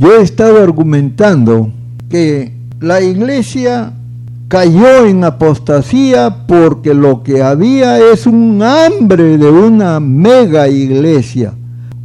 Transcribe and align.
yo 0.00 0.18
he 0.18 0.22
estado 0.22 0.62
argumentando 0.62 1.70
que 2.08 2.54
la 2.80 3.02
iglesia 3.02 3.92
cayó 4.48 5.04
en 5.04 5.22
apostasía 5.24 6.46
porque 6.48 6.94
lo 6.94 7.22
que 7.22 7.42
había 7.42 7.98
es 7.98 8.26
un 8.26 8.62
hambre 8.62 9.36
de 9.36 9.50
una 9.50 10.00
mega 10.00 10.68
iglesia. 10.68 11.52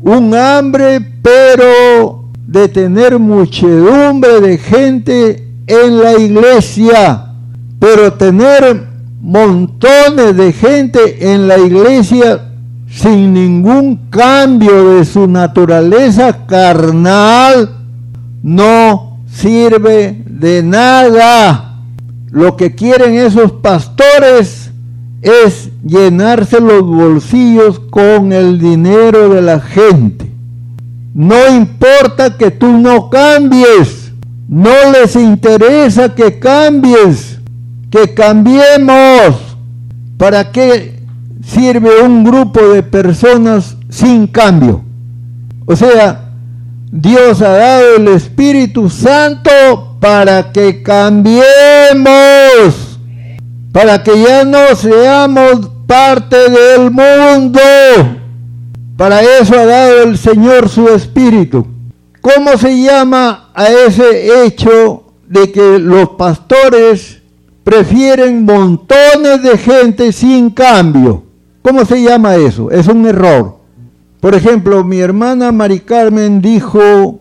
Un 0.02 0.36
hambre 0.36 1.00
pero 1.22 2.26
de 2.46 2.68
tener 2.68 3.18
muchedumbre 3.18 4.42
de 4.42 4.58
gente 4.58 5.48
en 5.66 5.98
la 5.98 6.18
iglesia. 6.20 7.32
Pero 7.80 8.12
tener 8.12 8.88
montones 9.22 10.36
de 10.36 10.52
gente 10.52 11.34
en 11.34 11.48
la 11.48 11.58
iglesia 11.58 12.42
sin 12.90 13.34
ningún 13.34 14.10
cambio 14.10 14.98
de 14.98 15.06
su 15.06 15.28
naturaleza 15.28 16.46
carnal 16.46 17.75
no 18.46 19.18
sirve 19.26 20.22
de 20.24 20.62
nada. 20.62 21.82
Lo 22.30 22.56
que 22.56 22.76
quieren 22.76 23.16
esos 23.16 23.54
pastores 23.54 24.70
es 25.24 25.72
llenarse 25.84 26.60
los 26.60 26.84
bolsillos 26.84 27.80
con 27.80 28.32
el 28.32 28.60
dinero 28.60 29.30
de 29.30 29.42
la 29.42 29.60
gente. 29.60 30.32
No 31.16 31.36
importa 31.56 32.38
que 32.38 32.52
tú 32.52 32.68
no 32.78 33.10
cambies, 33.10 34.12
no 34.48 34.92
les 34.92 35.16
interesa 35.16 36.14
que 36.14 36.38
cambies, 36.38 37.40
que 37.90 38.14
cambiemos. 38.14 39.58
¿Para 40.18 40.52
qué 40.52 41.00
sirve 41.44 42.04
un 42.04 42.24
grupo 42.24 42.62
de 42.62 42.84
personas 42.84 43.76
sin 43.90 44.28
cambio? 44.28 44.84
O 45.66 45.76
sea, 45.76 46.25
Dios 46.98 47.42
ha 47.42 47.50
dado 47.50 47.96
el 47.98 48.08
Espíritu 48.08 48.90
Santo 48.90 49.98
para 50.00 50.54
que 50.54 50.82
cambiemos, 50.82 51.44
para 53.74 54.02
que 54.02 54.24
ya 54.24 54.46
no 54.46 54.74
seamos 54.78 55.72
parte 55.86 56.38
del 56.50 56.92
mundo. 56.92 57.60
Para 58.96 59.22
eso 59.22 59.60
ha 59.60 59.66
dado 59.66 60.04
el 60.04 60.18
Señor 60.18 60.70
su 60.70 60.88
Espíritu. 60.88 61.68
¿Cómo 62.22 62.58
se 62.58 62.82
llama 62.82 63.50
a 63.54 63.68
ese 63.68 64.46
hecho 64.46 65.04
de 65.28 65.52
que 65.52 65.78
los 65.80 66.12
pastores 66.12 67.22
prefieren 67.66 68.46
montones 68.46 69.44
de 69.44 69.58
gente 69.58 70.14
sin 70.14 70.50
cambio? 70.50 71.24
¿Cómo 71.62 71.84
se 71.84 72.02
llama 72.02 72.38
eso? 72.38 72.72
Es 72.72 72.88
un 72.88 73.06
error. 73.06 73.65
Por 74.26 74.34
ejemplo, 74.34 74.84
mi 74.84 74.98
hermana 74.98 75.52
Mari 75.52 75.82
Carmen 75.82 76.42
dijo 76.42 77.20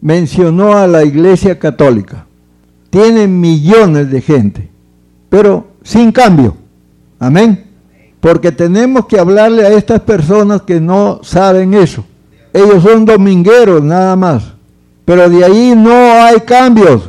mencionó 0.00 0.76
a 0.76 0.86
la 0.86 1.02
Iglesia 1.02 1.58
Católica. 1.58 2.26
Tiene 2.90 3.26
millones 3.26 4.08
de 4.08 4.20
gente, 4.20 4.70
pero 5.28 5.66
sin 5.82 6.12
cambio. 6.12 6.56
Amén. 7.18 7.64
Porque 8.20 8.52
tenemos 8.52 9.06
que 9.06 9.18
hablarle 9.18 9.66
a 9.66 9.72
estas 9.72 9.98
personas 10.02 10.62
que 10.62 10.80
no 10.80 11.18
saben 11.24 11.74
eso. 11.74 12.04
Ellos 12.52 12.84
son 12.84 13.04
domingueros 13.04 13.82
nada 13.82 14.14
más. 14.14 14.44
Pero 15.04 15.28
de 15.28 15.44
ahí 15.44 15.74
no 15.76 15.90
hay 16.22 16.38
cambios. 16.42 17.02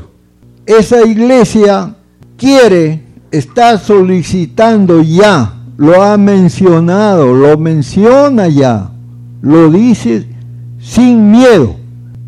Esa 0.65 1.05
iglesia 1.05 1.93
quiere, 2.35 3.03
está 3.29 3.77
solicitando 3.77 5.03
ya, 5.03 5.53
lo 5.77 6.01
ha 6.01 6.17
mencionado, 6.17 7.31
lo 7.31 7.59
menciona 7.59 8.47
ya, 8.47 8.89
lo 9.41 9.69
dice 9.69 10.27
sin 10.79 11.31
miedo 11.31 11.75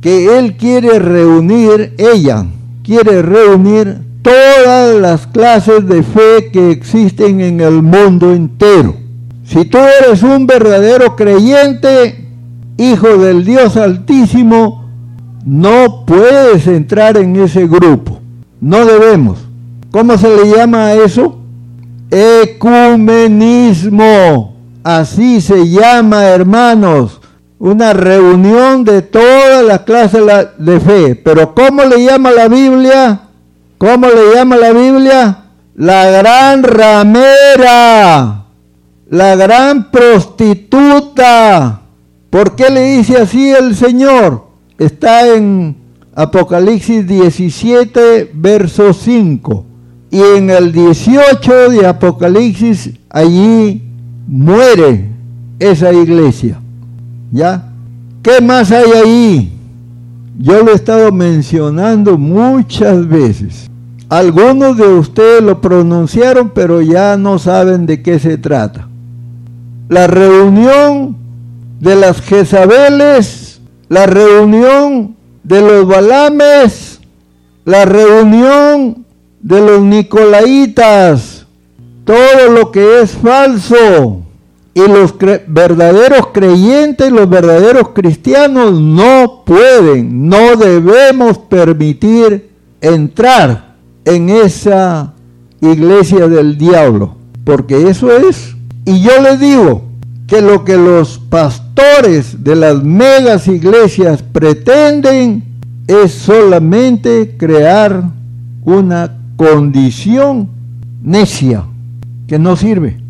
que 0.01 0.37
Él 0.39 0.57
quiere 0.57 0.99
reunir, 0.99 1.93
ella 1.97 2.45
quiere 2.83 3.21
reunir 3.21 3.99
todas 4.21 4.95
las 4.99 5.27
clases 5.27 5.87
de 5.87 6.03
fe 6.03 6.49
que 6.51 6.71
existen 6.71 7.39
en 7.41 7.61
el 7.61 7.81
mundo 7.81 8.33
entero. 8.33 8.95
Si 9.45 9.63
tú 9.65 9.77
eres 9.77 10.23
un 10.23 10.47
verdadero 10.47 11.15
creyente, 11.15 12.27
hijo 12.77 13.17
del 13.17 13.45
Dios 13.45 13.77
Altísimo, 13.77 14.89
no 15.45 16.03
puedes 16.05 16.67
entrar 16.67 17.15
en 17.17 17.37
ese 17.37 17.67
grupo. 17.67 18.19
No 18.59 18.85
debemos. 18.85 19.39
¿Cómo 19.91 20.17
se 20.17 20.27
le 20.27 20.49
llama 20.49 20.87
a 20.87 20.95
eso? 20.95 21.39
Ecumenismo. 22.11 22.97
Así 24.87 25.41
se 25.41 25.67
llama, 25.67 26.27
hermanos 26.27 27.19
una 27.59 27.91
reunión 27.91 28.85
de 28.85 29.01
todas 29.01 29.65
las 29.65 29.81
clases 29.81 30.21
de 30.57 30.79
fe. 30.79 31.13
Pero 31.15 31.53
¿cómo 31.53 31.83
le 31.83 32.05
llama 32.05 32.31
la 32.31 32.47
Biblia? 32.47 33.19
¿Cómo 33.77 34.07
le 34.07 34.33
llama 34.33 34.55
la 34.55 34.71
Biblia? 34.71 35.43
La 35.75 36.05
gran 36.09 36.63
ramera, 36.63 38.45
la 39.09 39.35
gran 39.35 39.91
prostituta. 39.91 41.81
¿Por 42.29 42.55
qué 42.55 42.69
le 42.69 42.97
dice 42.97 43.17
así 43.17 43.51
el 43.51 43.75
Señor? 43.75 44.47
Está 44.77 45.27
en 45.35 45.75
Apocalipsis 46.15 47.05
17, 47.05 48.31
verso 48.35 48.93
5. 48.93 49.65
Y 50.11 50.21
en 50.21 50.49
el 50.49 50.71
18 50.71 51.71
de 51.71 51.85
Apocalipsis, 51.85 52.91
allí 53.09 53.86
muere 54.27 55.09
esa 55.59 55.91
iglesia. 55.91 56.59
¿Ya? 57.31 57.71
¿Qué 58.21 58.41
más 58.41 58.71
hay 58.71 58.91
ahí? 58.91 59.53
Yo 60.39 60.63
lo 60.63 60.71
he 60.71 60.75
estado 60.75 61.11
mencionando 61.11 62.17
muchas 62.17 63.07
veces. 63.07 63.69
Algunos 64.09 64.77
de 64.77 64.87
ustedes 64.87 65.43
lo 65.43 65.59
pronunciaron, 65.59 66.49
pero 66.49 66.81
ya 66.81 67.17
no 67.17 67.39
saben 67.39 67.85
de 67.85 68.01
qué 68.01 68.19
se 68.19 68.37
trata. 68.37 68.87
La 69.89 70.07
reunión 70.07 71.17
de 71.79 71.95
las 71.95 72.21
Jezabeles, 72.21 73.59
la 73.89 74.05
reunión 74.05 75.15
de 75.43 75.61
los 75.61 75.87
Balames, 75.87 76.99
la 77.65 77.85
reunión 77.85 79.05
de 79.41 79.61
los 79.61 79.81
Nicolaitas, 79.81 81.36
todo 82.07 82.49
lo 82.49 82.71
que 82.71 83.01
es 83.01 83.11
falso 83.11 84.21
y 84.73 84.79
los 84.87 85.13
verdaderos 85.47 86.27
creyentes, 86.33 87.11
los 87.11 87.29
verdaderos 87.29 87.89
cristianos 87.89 88.79
no 88.79 89.43
pueden, 89.45 90.29
no 90.29 90.55
debemos 90.55 91.37
permitir 91.37 92.49
entrar 92.79 93.75
en 94.05 94.29
esa 94.29 95.15
iglesia 95.59 96.29
del 96.29 96.57
diablo, 96.57 97.17
porque 97.43 97.89
eso 97.89 98.09
es. 98.15 98.55
Y 98.85 99.01
yo 99.01 99.21
le 99.21 99.37
digo 99.37 99.81
que 100.27 100.41
lo 100.41 100.63
que 100.63 100.77
los 100.77 101.19
pastores 101.19 102.41
de 102.41 102.55
las 102.55 102.81
megas 102.81 103.49
iglesias 103.49 104.23
pretenden 104.23 105.43
es 105.87 106.13
solamente 106.13 107.35
crear 107.37 108.01
una 108.63 109.17
condición 109.35 110.47
necia 111.01 111.65
que 112.27 112.39
no 112.39 112.55
sirve 112.55 113.07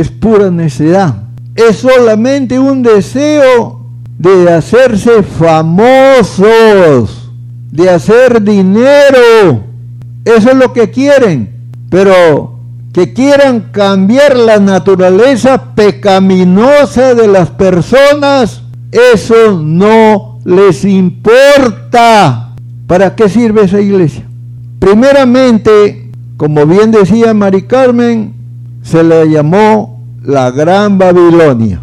es 0.00 0.10
pura 0.10 0.50
necedad. 0.50 1.22
Es 1.54 1.78
solamente 1.78 2.58
un 2.58 2.82
deseo 2.82 3.80
de 4.18 4.50
hacerse 4.52 5.22
famosos, 5.22 6.40
de 7.70 7.90
hacer 7.90 8.42
dinero. 8.42 9.64
Eso 10.24 10.50
es 10.50 10.56
lo 10.56 10.72
que 10.72 10.90
quieren. 10.90 11.70
Pero 11.90 12.58
que 12.92 13.12
quieran 13.12 13.70
cambiar 13.72 14.36
la 14.36 14.58
naturaleza 14.58 15.74
pecaminosa 15.74 17.14
de 17.14 17.26
las 17.28 17.50
personas, 17.50 18.62
eso 18.92 19.60
no 19.60 20.38
les 20.44 20.84
importa. 20.84 22.54
¿Para 22.86 23.14
qué 23.16 23.28
sirve 23.28 23.64
esa 23.64 23.80
iglesia? 23.80 24.24
Primeramente, 24.78 26.10
como 26.36 26.66
bien 26.66 26.92
decía 26.92 27.34
Mari 27.34 27.62
Carmen, 27.62 28.37
se 28.88 29.04
le 29.04 29.28
llamó 29.28 30.02
la 30.24 30.50
Gran 30.50 30.96
Babilonia. 30.96 31.82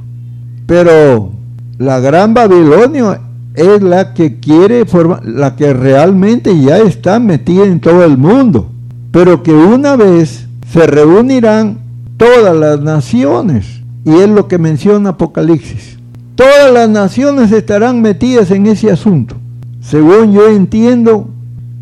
Pero 0.65 1.29
la 1.77 1.99
Gran 1.99 2.33
Babilonia 2.33 3.21
es 3.53 3.83
la 3.83 4.15
que 4.15 4.39
quiere 4.39 4.85
formar, 4.85 5.23
la 5.23 5.55
que 5.55 5.71
realmente 5.71 6.59
ya 6.59 6.79
está 6.79 7.19
metida 7.19 7.65
en 7.65 7.79
todo 7.79 8.03
el 8.03 8.17
mundo. 8.17 8.71
Pero 9.11 9.43
que 9.43 9.53
una 9.53 9.95
vez 9.95 10.47
se 10.73 10.87
reunirán 10.87 11.77
todas 12.17 12.55
las 12.55 12.81
naciones. 12.81 13.81
Y 14.03 14.15
es 14.15 14.29
lo 14.29 14.47
que 14.47 14.57
menciona 14.57 15.11
Apocalipsis. 15.11 15.99
Todas 16.33 16.73
las 16.73 16.89
naciones 16.89 17.51
estarán 17.51 18.01
metidas 18.01 18.49
en 18.49 18.65
ese 18.65 18.91
asunto. 18.91 19.35
Según 19.79 20.33
yo 20.33 20.49
entiendo, 20.49 21.29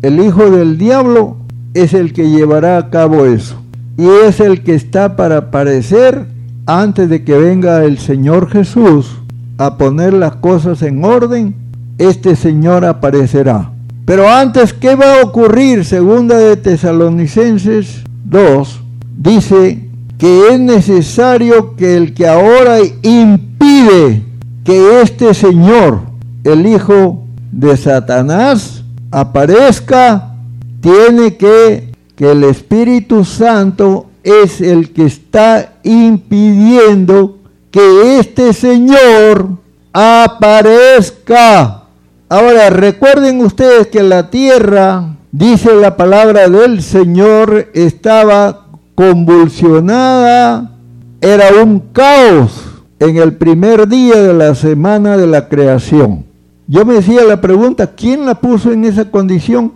el 0.02 0.20
hijo 0.20 0.50
del 0.50 0.76
diablo 0.76 1.38
es 1.72 1.94
el 1.94 2.12
que 2.12 2.28
llevará 2.28 2.76
a 2.76 2.90
cabo 2.90 3.24
eso 3.24 3.63
y 3.96 4.06
es 4.26 4.40
el 4.40 4.62
que 4.62 4.74
está 4.74 5.16
para 5.16 5.38
aparecer 5.38 6.26
antes 6.66 7.08
de 7.08 7.24
que 7.24 7.36
venga 7.36 7.84
el 7.84 7.98
Señor 7.98 8.50
Jesús 8.50 9.18
a 9.58 9.76
poner 9.76 10.12
las 10.12 10.36
cosas 10.36 10.82
en 10.82 11.04
orden 11.04 11.54
este 11.98 12.34
Señor 12.34 12.84
aparecerá. 12.84 13.70
Pero 14.04 14.28
antes, 14.28 14.72
¿qué 14.72 14.96
va 14.96 15.20
a 15.20 15.24
ocurrir? 15.24 15.84
Segunda 15.84 16.36
de 16.36 16.56
Tesalonicenses 16.56 18.02
2 18.24 18.80
dice 19.16 19.88
que 20.18 20.48
es 20.48 20.60
necesario 20.60 21.76
que 21.76 21.96
el 21.96 22.14
que 22.14 22.26
ahora 22.26 22.78
impide 23.02 24.22
que 24.64 25.02
este 25.02 25.34
Señor, 25.34 26.00
el 26.42 26.66
Hijo 26.66 27.22
de 27.52 27.76
Satanás, 27.76 28.82
aparezca, 29.10 30.34
tiene 30.80 31.36
que 31.36 31.93
que 32.16 32.30
el 32.30 32.44
Espíritu 32.44 33.24
Santo 33.24 34.06
es 34.22 34.60
el 34.60 34.92
que 34.92 35.04
está 35.04 35.74
impidiendo 35.82 37.38
que 37.70 38.18
este 38.18 38.52
Señor 38.52 39.48
aparezca. 39.92 41.82
Ahora, 42.28 42.70
recuerden 42.70 43.40
ustedes 43.40 43.88
que 43.88 44.02
la 44.02 44.30
tierra, 44.30 45.16
dice 45.32 45.74
la 45.74 45.96
palabra 45.96 46.48
del 46.48 46.82
Señor, 46.82 47.68
estaba 47.74 48.66
convulsionada, 48.94 50.72
era 51.20 51.62
un 51.62 51.80
caos 51.92 52.64
en 52.98 53.16
el 53.16 53.34
primer 53.34 53.88
día 53.88 54.22
de 54.22 54.34
la 54.34 54.54
semana 54.54 55.16
de 55.16 55.26
la 55.26 55.48
creación. 55.48 56.24
Yo 56.66 56.84
me 56.84 56.94
decía 56.94 57.24
la 57.24 57.40
pregunta, 57.40 57.94
¿quién 57.94 58.24
la 58.24 58.36
puso 58.36 58.72
en 58.72 58.84
esa 58.84 59.10
condición? 59.10 59.72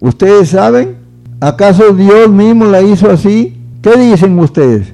¿Ustedes 0.00 0.50
saben? 0.50 0.99
¿Acaso 1.40 1.94
Dios 1.94 2.28
mismo 2.28 2.66
la 2.66 2.82
hizo 2.82 3.10
así? 3.10 3.56
¿Qué 3.80 3.96
dicen 3.96 4.38
ustedes? 4.38 4.92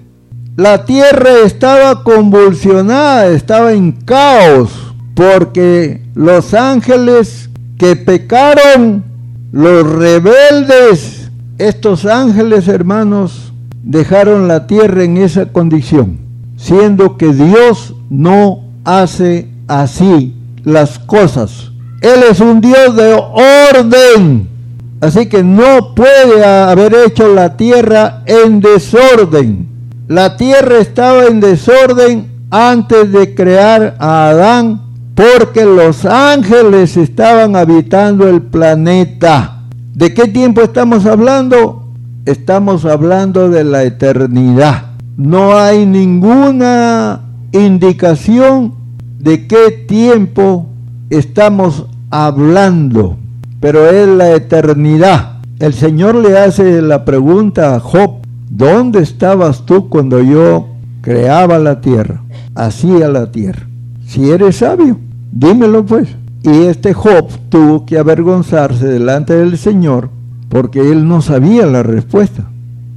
La 0.57 0.85
tierra 0.85 1.41
estaba 1.45 2.05
convulsionada, 2.05 3.27
estaba 3.27 3.73
en 3.73 3.91
caos, 3.91 4.71
porque 5.15 6.03
los 6.15 6.55
ángeles 6.55 7.51
que 7.79 7.97
pecaron, 7.97 9.05
los 9.51 9.91
rebeldes, 9.91 11.31
estos 11.59 12.07
ángeles 12.07 12.69
hermanos, 12.69 13.53
dejaron 13.83 14.47
la 14.47 14.69
tierra 14.69 15.03
en 15.03 15.17
esa 15.17 15.47
condición, 15.47 16.19
siendo 16.57 17.17
que 17.17 17.33
Dios 17.33 17.95
no 18.09 18.65
hace 18.85 19.49
así 19.67 20.33
las 20.63 21.01
cosas. 21.01 21.73
Él 22.03 22.21
es 22.31 22.39
un 22.39 22.61
Dios 22.61 22.95
de 22.95 23.15
orden. 23.15 24.56
Así 25.01 25.27
que 25.27 25.43
no 25.43 25.95
puede 25.95 26.45
haber 26.45 26.95
hecho 26.95 27.33
la 27.35 27.57
tierra 27.57 28.23
en 28.25 28.61
desorden. 28.61 29.69
La 30.09 30.37
tierra 30.37 30.79
estaba 30.79 31.27
en 31.27 31.41
desorden 31.41 32.29
antes 32.51 33.13
de 33.13 33.35
crear 33.35 33.97
a 33.99 34.31
Adán 34.31 34.81
porque 35.15 35.65
los 35.65 36.05
ángeles 36.05 36.97
estaban 36.97 37.57
habitando 37.57 38.29
el 38.29 38.43
planeta. 38.43 39.63
¿De 39.93 40.15
qué 40.15 40.29
tiempo 40.29 40.63
estamos 40.63 41.05
hablando? 41.05 41.89
Estamos 42.25 42.85
hablando 42.85 43.51
de 43.51 43.65
la 43.65 43.83
eternidad. 43.83 44.93
No 45.17 45.59
hay 45.59 45.85
ninguna 45.85 47.21
indicación 47.53 48.75
de 49.19 49.47
qué 49.47 49.71
tiempo 49.87 50.67
estamos 51.11 51.87
hablando 52.11 53.17
pero 53.61 53.89
es 53.89 54.09
la 54.09 54.33
eternidad. 54.33 55.39
El 55.59 55.73
Señor 55.75 56.17
le 56.17 56.39
hace 56.39 56.83
la 56.83 57.05
pregunta 57.05 57.75
a 57.75 57.81
Job, 57.81 58.23
¿dónde 58.51 59.01
estabas 59.01 59.65
tú 59.67 59.89
cuando 59.89 60.21
yo 60.23 60.69
creaba 61.01 61.59
la 61.59 61.81
tierra, 61.81 62.23
hacía 62.55 63.09
la 63.09 63.31
tierra? 63.33 63.67
Si 64.07 64.31
eres 64.31 64.57
sabio, 64.57 64.99
dímelo 65.33 65.85
pues. 65.85 66.09
Y 66.43 66.65
este 66.65 66.95
Job 66.95 67.29
tuvo 67.49 67.87
que 67.87 67.99
avergonzarse 67.99 68.87
delante 68.87 69.35
del 69.35 69.59
Señor 69.59 70.11
porque 70.49 70.81
él 70.81 71.09
no 71.09 71.23
sabía 71.23 71.67
la 71.67 71.83
respuesta. 71.83 72.49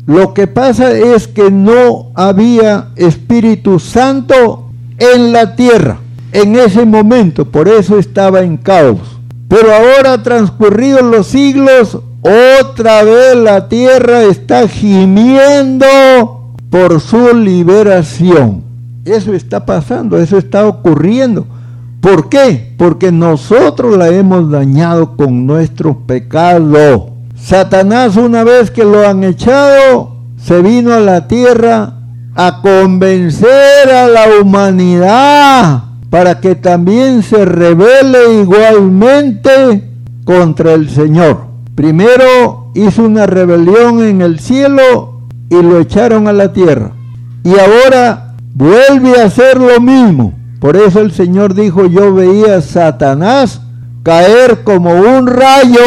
Lo 0.05 0.33
que 0.33 0.47
pasa 0.47 0.91
es 0.91 1.27
que 1.27 1.51
no 1.51 2.11
había 2.15 2.89
Espíritu 2.95 3.79
Santo 3.79 4.69
en 4.97 5.31
la 5.31 5.55
tierra 5.55 5.99
en 6.31 6.55
ese 6.55 6.85
momento, 6.85 7.45
por 7.45 7.67
eso 7.67 7.97
estaba 7.97 8.41
en 8.41 8.57
caos. 8.57 9.08
Pero 9.49 9.73
ahora 9.73 10.21
transcurridos 10.21 11.01
los 11.01 11.25
siglos, 11.25 11.97
otra 12.21 13.03
vez 13.03 13.35
la 13.35 13.67
tierra 13.67 14.21
está 14.23 14.67
gimiendo 14.67 15.87
por 16.69 17.01
su 17.01 17.35
liberación. 17.35 18.63
Eso 19.05 19.33
está 19.33 19.65
pasando, 19.65 20.19
eso 20.19 20.37
está 20.37 20.67
ocurriendo. 20.67 21.47
¿Por 21.99 22.29
qué? 22.29 22.75
Porque 22.77 23.11
nosotros 23.11 23.97
la 23.97 24.09
hemos 24.09 24.51
dañado 24.51 25.17
con 25.17 25.47
nuestro 25.47 25.97
pecado. 26.05 27.09
Satanás 27.35 28.17
una 28.17 28.43
vez 28.43 28.69
que 28.69 28.83
lo 28.83 29.05
han 29.07 29.23
echado, 29.23 30.15
se 30.37 30.61
vino 30.61 30.93
a 30.93 30.99
la 30.99 31.27
tierra 31.27 31.95
a 32.35 32.61
convencer 32.61 33.89
a 33.89 34.07
la 34.07 34.25
humanidad 34.39 35.88
para 36.09 36.39
que 36.39 36.55
también 36.55 37.21
se 37.21 37.45
revele 37.45 38.41
igualmente 38.41 39.83
contra 40.23 40.73
el 40.73 40.89
Señor. 40.89 41.45
Primero 41.75 42.71
hizo 42.73 43.03
una 43.03 43.25
rebelión 43.25 44.03
en 44.03 44.21
el 44.21 44.39
cielo 44.39 45.21
y 45.49 45.61
lo 45.61 45.79
echaron 45.79 46.27
a 46.27 46.33
la 46.33 46.51
tierra. 46.51 46.91
Y 47.43 47.51
ahora 47.51 48.35
vuelve 48.53 49.21
a 49.21 49.25
hacer 49.25 49.57
lo 49.57 49.79
mismo. 49.79 50.33
Por 50.59 50.75
eso 50.75 50.99
el 50.99 51.11
Señor 51.11 51.53
dijo, 51.53 51.85
yo 51.85 52.13
veía 52.13 52.57
a 52.57 52.61
Satanás 52.61 53.61
caer 54.03 54.63
como 54.63 54.91
un 54.91 55.27
rayo. 55.27 55.79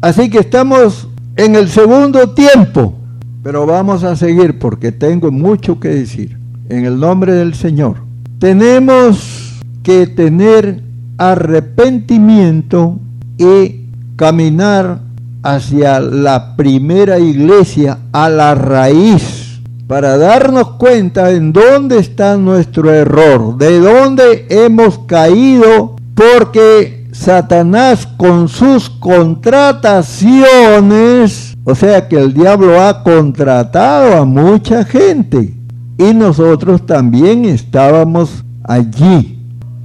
Así 0.00 0.30
que 0.30 0.38
estamos 0.38 1.08
en 1.36 1.56
el 1.56 1.68
segundo 1.68 2.30
tiempo. 2.30 2.94
Pero 3.42 3.66
vamos 3.66 4.04
a 4.04 4.16
seguir 4.16 4.58
porque 4.58 4.92
tengo 4.92 5.32
mucho 5.32 5.80
que 5.80 5.88
decir. 5.88 6.38
En 6.68 6.84
el 6.84 7.00
nombre 7.00 7.32
del 7.32 7.54
Señor 7.54 8.09
tenemos 8.40 9.60
que 9.82 10.06
tener 10.06 10.82
arrepentimiento 11.18 12.98
y 13.36 13.84
caminar 14.16 15.00
hacia 15.42 16.00
la 16.00 16.56
primera 16.56 17.18
iglesia, 17.18 17.98
a 18.12 18.30
la 18.30 18.54
raíz, 18.54 19.60
para 19.86 20.16
darnos 20.16 20.70
cuenta 20.72 21.30
en 21.32 21.52
dónde 21.52 21.98
está 21.98 22.38
nuestro 22.38 22.90
error, 22.90 23.58
de 23.58 23.78
dónde 23.78 24.46
hemos 24.48 25.00
caído, 25.00 25.96
porque 26.14 27.08
Satanás 27.12 28.08
con 28.16 28.48
sus 28.48 28.88
contrataciones, 28.88 31.58
o 31.64 31.74
sea 31.74 32.08
que 32.08 32.16
el 32.16 32.32
diablo 32.32 32.80
ha 32.80 33.02
contratado 33.02 34.16
a 34.16 34.24
mucha 34.24 34.82
gente 34.84 35.59
y 36.00 36.14
nosotros 36.14 36.86
también 36.86 37.44
estábamos 37.44 38.42
allí. 38.64 39.38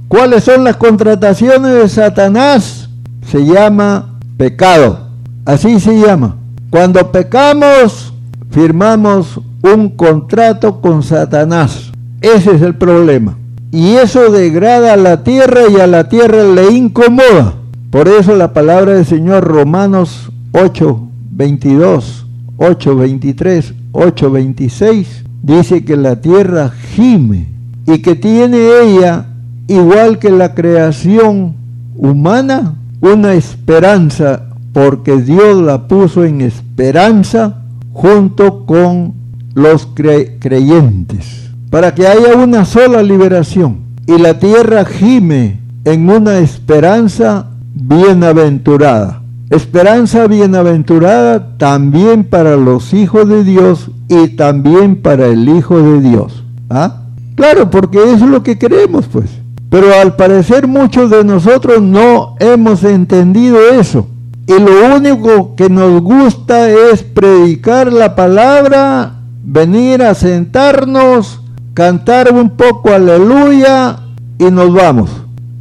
¿Cuáles 0.08 0.44
son 0.44 0.64
las 0.64 0.76
contrataciones 0.76 1.74
de 1.74 1.88
Satanás? 1.90 2.88
Se 3.26 3.44
llama 3.44 4.18
pecado. 4.38 5.08
Así 5.44 5.78
se 5.78 6.00
llama. 6.00 6.36
Cuando 6.70 7.12
pecamos, 7.12 8.14
firmamos 8.50 9.38
un 9.62 9.90
contrato 9.90 10.80
con 10.80 11.02
Satanás. 11.02 11.92
Ese 12.22 12.54
es 12.54 12.62
el 12.62 12.76
problema. 12.76 13.36
Y 13.70 13.96
eso 13.96 14.30
degrada 14.30 14.94
a 14.94 14.96
la 14.96 15.22
tierra 15.22 15.68
y 15.68 15.78
a 15.78 15.86
la 15.86 16.08
tierra 16.08 16.44
le 16.44 16.72
incomoda. 16.72 17.56
Por 17.90 18.08
eso 18.08 18.34
la 18.36 18.54
palabra 18.54 18.94
del 18.94 19.04
Señor 19.04 19.44
Romanos 19.44 20.30
8, 20.52 20.98
22, 21.32 22.26
8, 22.56 22.96
23, 22.96 23.74
8, 23.92 24.30
26 24.30 25.25
dice 25.46 25.84
que 25.84 25.96
la 25.96 26.20
tierra 26.20 26.70
gime 26.70 27.46
y 27.86 27.98
que 28.02 28.16
tiene 28.16 28.58
ella, 28.82 29.26
igual 29.68 30.18
que 30.18 30.30
la 30.30 30.54
creación 30.54 31.54
humana, 31.94 32.74
una 33.00 33.34
esperanza, 33.34 34.48
porque 34.72 35.18
Dios 35.18 35.62
la 35.62 35.86
puso 35.86 36.24
en 36.24 36.40
esperanza 36.40 37.62
junto 37.92 38.66
con 38.66 39.14
los 39.54 39.86
creyentes, 39.94 41.50
para 41.70 41.94
que 41.94 42.08
haya 42.08 42.34
una 42.34 42.64
sola 42.64 43.02
liberación. 43.02 43.86
Y 44.06 44.18
la 44.18 44.38
tierra 44.38 44.84
gime 44.84 45.60
en 45.84 46.10
una 46.10 46.38
esperanza 46.38 47.50
bienaventurada. 47.74 49.22
Esperanza 49.50 50.26
bienaventurada 50.26 51.56
también 51.56 52.24
para 52.24 52.56
los 52.56 52.92
hijos 52.92 53.28
de 53.28 53.44
Dios 53.44 53.90
y 54.08 54.28
también 54.30 55.00
para 55.00 55.26
el 55.26 55.48
Hijo 55.48 55.80
de 55.80 56.00
Dios. 56.00 56.42
¿Ah? 56.68 57.02
Claro, 57.36 57.70
porque 57.70 58.12
es 58.12 58.20
lo 58.22 58.42
que 58.42 58.58
queremos, 58.58 59.06
pues. 59.06 59.30
Pero 59.70 59.94
al 59.94 60.16
parecer 60.16 60.66
muchos 60.66 61.10
de 61.10 61.22
nosotros 61.22 61.80
no 61.80 62.34
hemos 62.40 62.82
entendido 62.82 63.58
eso. 63.70 64.08
Y 64.48 64.58
lo 64.58 64.96
único 64.96 65.54
que 65.54 65.68
nos 65.68 66.02
gusta 66.02 66.68
es 66.68 67.04
predicar 67.04 67.92
la 67.92 68.16
palabra, 68.16 69.20
venir 69.44 70.02
a 70.02 70.14
sentarnos, 70.14 71.40
cantar 71.74 72.32
un 72.32 72.50
poco 72.50 72.90
aleluya 72.90 74.00
y 74.38 74.44
nos 74.44 74.72
vamos. 74.72 75.10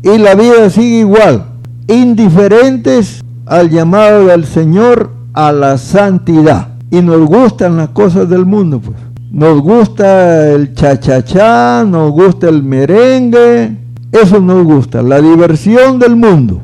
Y 0.01 0.17
la 0.17 0.33
vida 0.33 0.71
sigue 0.71 0.99
igual. 0.99 1.45
indiferentes 1.87 3.23
al 3.45 3.69
llamado 3.69 4.25
del 4.27 4.45
Señor 4.45 5.11
a 5.33 5.51
la 5.51 5.77
santidad. 5.77 6.69
Y 6.91 7.01
nos 7.01 7.25
gustan 7.25 7.77
las 7.77 7.89
cosas 7.89 8.29
del 8.29 8.45
mundo, 8.45 8.79
pues. 8.79 8.97
Nos 9.31 9.61
gusta 9.61 10.51
el 10.51 10.73
cha-cha-cha, 10.73 11.83
nos 11.83 12.11
gusta 12.11 12.47
el 12.47 12.63
merengue, 12.63 13.75
eso 14.11 14.39
nos 14.39 14.63
gusta, 14.63 15.01
la 15.01 15.19
diversión 15.19 15.99
del 15.99 16.15
mundo. 16.15 16.61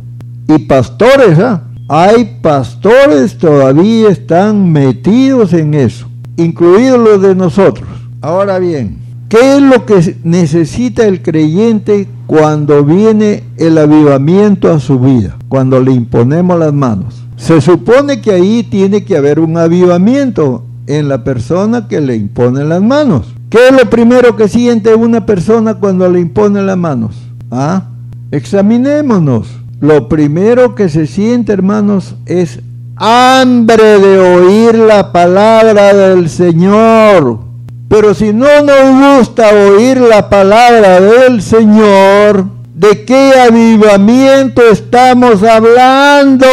Y 0.47 0.57
pastores, 0.59 1.37
¿ah? 1.39 1.63
Hay 1.89 2.39
pastores 2.41 3.37
todavía 3.37 4.09
están 4.09 4.71
metidos 4.71 5.51
en 5.51 5.73
eso, 5.73 6.07
incluidos 6.37 6.99
los 6.99 7.21
de 7.21 7.35
nosotros. 7.35 7.89
Ahora 8.21 8.59
bien, 8.59 8.99
¿qué 9.31 9.55
es 9.55 9.61
lo 9.61 9.85
que 9.85 10.17
necesita 10.25 11.07
el 11.07 11.21
creyente 11.21 12.05
cuando 12.27 12.83
viene 12.83 13.45
el 13.55 13.77
avivamiento 13.77 14.69
a 14.69 14.79
su 14.81 14.99
vida? 14.99 15.37
Cuando 15.47 15.79
le 15.79 15.93
imponemos 15.93 16.59
las 16.59 16.73
manos. 16.73 17.23
Se 17.37 17.61
supone 17.61 18.19
que 18.19 18.31
ahí 18.31 18.63
tiene 18.63 19.05
que 19.05 19.15
haber 19.15 19.39
un 19.39 19.57
avivamiento 19.57 20.65
en 20.85 21.07
la 21.07 21.23
persona 21.23 21.87
que 21.87 22.01
le 22.01 22.17
impone 22.17 22.65
las 22.65 22.81
manos. 22.81 23.33
¿Qué 23.49 23.69
es 23.69 23.71
lo 23.71 23.89
primero 23.89 24.35
que 24.35 24.49
siente 24.49 24.93
una 24.95 25.25
persona 25.25 25.75
cuando 25.75 26.09
le 26.09 26.19
impone 26.19 26.61
las 26.61 26.77
manos? 26.77 27.15
¿Ah? 27.49 27.85
Examinémonos. 28.31 29.47
Lo 29.79 30.09
primero 30.09 30.75
que 30.75 30.89
se 30.89 31.07
siente, 31.07 31.53
hermanos, 31.53 32.15
es 32.25 32.59
hambre 32.97 33.97
de 33.97 34.19
oír 34.19 34.75
la 34.75 35.13
palabra 35.13 35.93
del 35.93 36.27
Señor. 36.29 37.50
Pero 37.91 38.13
si 38.13 38.31
no 38.31 38.47
nos 38.63 39.19
gusta 39.19 39.49
oír 39.49 39.99
la 39.99 40.29
palabra 40.29 41.01
del 41.01 41.41
Señor, 41.41 42.45
¿de 42.73 43.03
qué 43.03 43.33
avivamiento 43.37 44.61
estamos 44.71 45.43
hablando? 45.43 46.47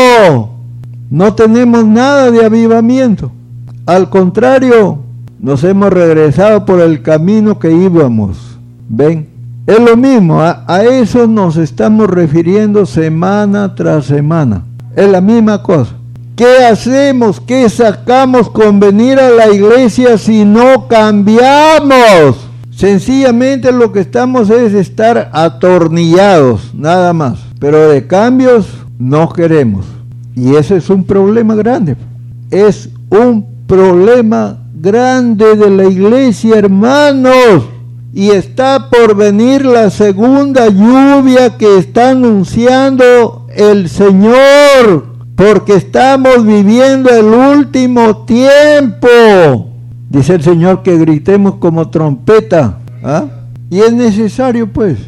No 1.08 1.34
tenemos 1.36 1.84
nada 1.86 2.32
de 2.32 2.44
avivamiento. 2.44 3.30
Al 3.86 4.10
contrario, 4.10 4.98
nos 5.38 5.62
hemos 5.62 5.92
regresado 5.92 6.66
por 6.66 6.80
el 6.80 7.02
camino 7.02 7.60
que 7.60 7.70
íbamos. 7.70 8.58
¿Ven? 8.88 9.28
Es 9.64 9.78
lo 9.78 9.96
mismo, 9.96 10.40
a, 10.40 10.82
eso 10.82 11.28
nos 11.28 11.56
estamos 11.56 12.10
refiriendo 12.10 12.84
semana 12.84 13.76
tras 13.76 14.06
semana. 14.06 14.64
Es 14.96 15.08
la 15.08 15.20
misma 15.20 15.62
cosa. 15.62 15.97
¿Qué 16.38 16.64
hacemos? 16.64 17.40
¿Qué 17.40 17.68
sacamos 17.68 18.48
con 18.48 18.78
venir 18.78 19.18
a 19.18 19.28
la 19.28 19.48
iglesia 19.48 20.16
si 20.16 20.44
no 20.44 20.86
cambiamos? 20.86 22.36
Sencillamente 22.70 23.72
lo 23.72 23.90
que 23.90 23.98
estamos 23.98 24.48
es 24.48 24.72
estar 24.72 25.30
atornillados, 25.32 26.72
nada 26.74 27.12
más. 27.12 27.40
Pero 27.58 27.88
de 27.88 28.06
cambios 28.06 28.68
no 29.00 29.28
queremos. 29.30 29.84
Y 30.36 30.54
ese 30.54 30.76
es 30.76 30.88
un 30.90 31.02
problema 31.02 31.56
grande. 31.56 31.96
Es 32.52 32.88
un 33.10 33.44
problema 33.66 34.58
grande 34.76 35.56
de 35.56 35.70
la 35.70 35.86
iglesia, 35.86 36.54
hermanos. 36.58 37.64
Y 38.14 38.30
está 38.30 38.88
por 38.88 39.16
venir 39.16 39.66
la 39.66 39.90
segunda 39.90 40.68
lluvia 40.68 41.58
que 41.58 41.78
está 41.78 42.10
anunciando 42.10 43.48
el 43.56 43.88
Señor, 43.88 45.07
porque 45.38 45.74
estamos 45.74 46.44
viviendo 46.44 47.10
el 47.10 47.26
último 47.26 48.24
tiempo. 48.24 49.68
Dice 50.10 50.34
el 50.34 50.42
Señor 50.42 50.82
que 50.82 50.98
gritemos 50.98 51.54
como 51.60 51.90
trompeta. 51.90 52.80
¿ah? 53.04 53.26
Y 53.70 53.78
es 53.78 53.92
necesario, 53.92 54.66
pues. 54.66 54.98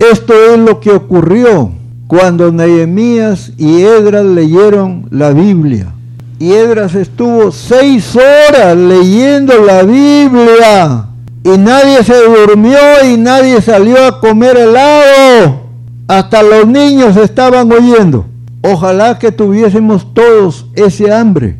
Esto 0.00 0.34
es 0.52 0.58
lo 0.58 0.80
que 0.80 0.90
ocurrió 0.90 1.70
cuando 2.08 2.50
Nehemías 2.50 3.52
y 3.56 3.82
Edras 3.82 4.24
leyeron 4.24 5.06
la 5.12 5.30
Biblia. 5.30 5.94
Y 6.40 6.54
Edras 6.54 6.96
estuvo 6.96 7.52
seis 7.52 8.16
horas 8.16 8.76
leyendo 8.76 9.64
la 9.64 9.84
Biblia. 9.84 11.06
Y 11.44 11.56
nadie 11.56 12.02
se 12.02 12.16
durmió 12.24 12.78
y 13.08 13.16
nadie 13.16 13.62
salió 13.62 14.04
a 14.04 14.18
comer 14.18 14.56
helado. 14.56 15.60
Hasta 16.08 16.42
los 16.42 16.66
niños 16.66 17.16
estaban 17.16 17.70
oyendo. 17.70 18.24
Ojalá 18.62 19.18
que 19.18 19.30
tuviésemos 19.30 20.12
todos 20.12 20.66
ese 20.74 21.12
hambre. 21.12 21.56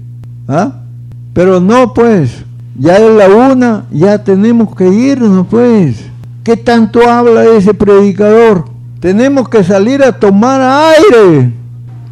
¿ah? 0.48 0.72
Pero 1.32 1.60
no, 1.60 1.94
pues. 1.94 2.44
Ya 2.78 2.96
es 2.96 3.14
la 3.16 3.28
una, 3.28 3.86
ya 3.90 4.22
tenemos 4.22 4.74
que 4.74 4.88
irnos, 4.88 5.46
pues. 5.48 6.04
¿Qué 6.44 6.56
tanto 6.56 7.08
habla 7.08 7.44
ese 7.44 7.74
predicador? 7.74 8.64
Tenemos 9.00 9.48
que 9.48 9.62
salir 9.64 10.02
a 10.02 10.12
tomar 10.12 10.60
aire. 10.60 11.52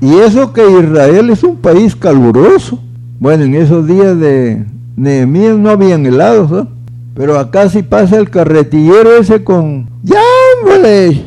Y 0.01 0.15
eso 0.19 0.53
que 0.53 0.63
Israel 0.69 1.31
es 1.31 1.43
un 1.43 1.57
país 1.57 1.97
caluroso. 1.97 2.81
Bueno, 3.19 3.45
en 3.45 3.55
esos 3.55 3.87
días 3.87 4.19
de 4.19 4.67
Nehemías 4.97 5.57
no 5.57 5.71
habían 5.71 6.05
helados, 6.05 6.51
¿no? 6.51 6.69
Pero 7.15 7.39
acá 7.39 7.69
sí 7.71 7.83
pasa 7.83 8.19
el 8.19 8.29
carretillero 8.29 9.17
ese 9.17 9.43
con 9.43 9.89
¡Yámboles! 10.03 11.23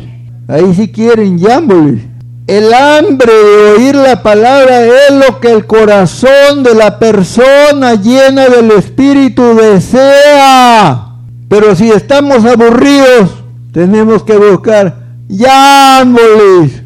Ahí 0.48 0.74
sí 0.76 0.92
quieren 0.92 1.40
¡Yámboles! 1.40 2.09
El 2.50 2.74
hambre 2.74 3.32
de 3.32 3.72
oír 3.74 3.96
la 3.96 4.24
palabra 4.24 4.84
es 4.84 5.12
lo 5.12 5.40
que 5.40 5.52
el 5.52 5.68
corazón 5.68 6.64
de 6.64 6.74
la 6.74 6.98
persona 6.98 7.94
llena 7.94 8.50
del 8.50 8.72
Espíritu 8.72 9.54
desea. 9.54 11.10
Pero 11.48 11.76
si 11.76 11.92
estamos 11.92 12.44
aburridos, 12.46 13.44
tenemos 13.72 14.24
que 14.24 14.36
buscar 14.36 14.96
¡Yámboles! 15.28 16.82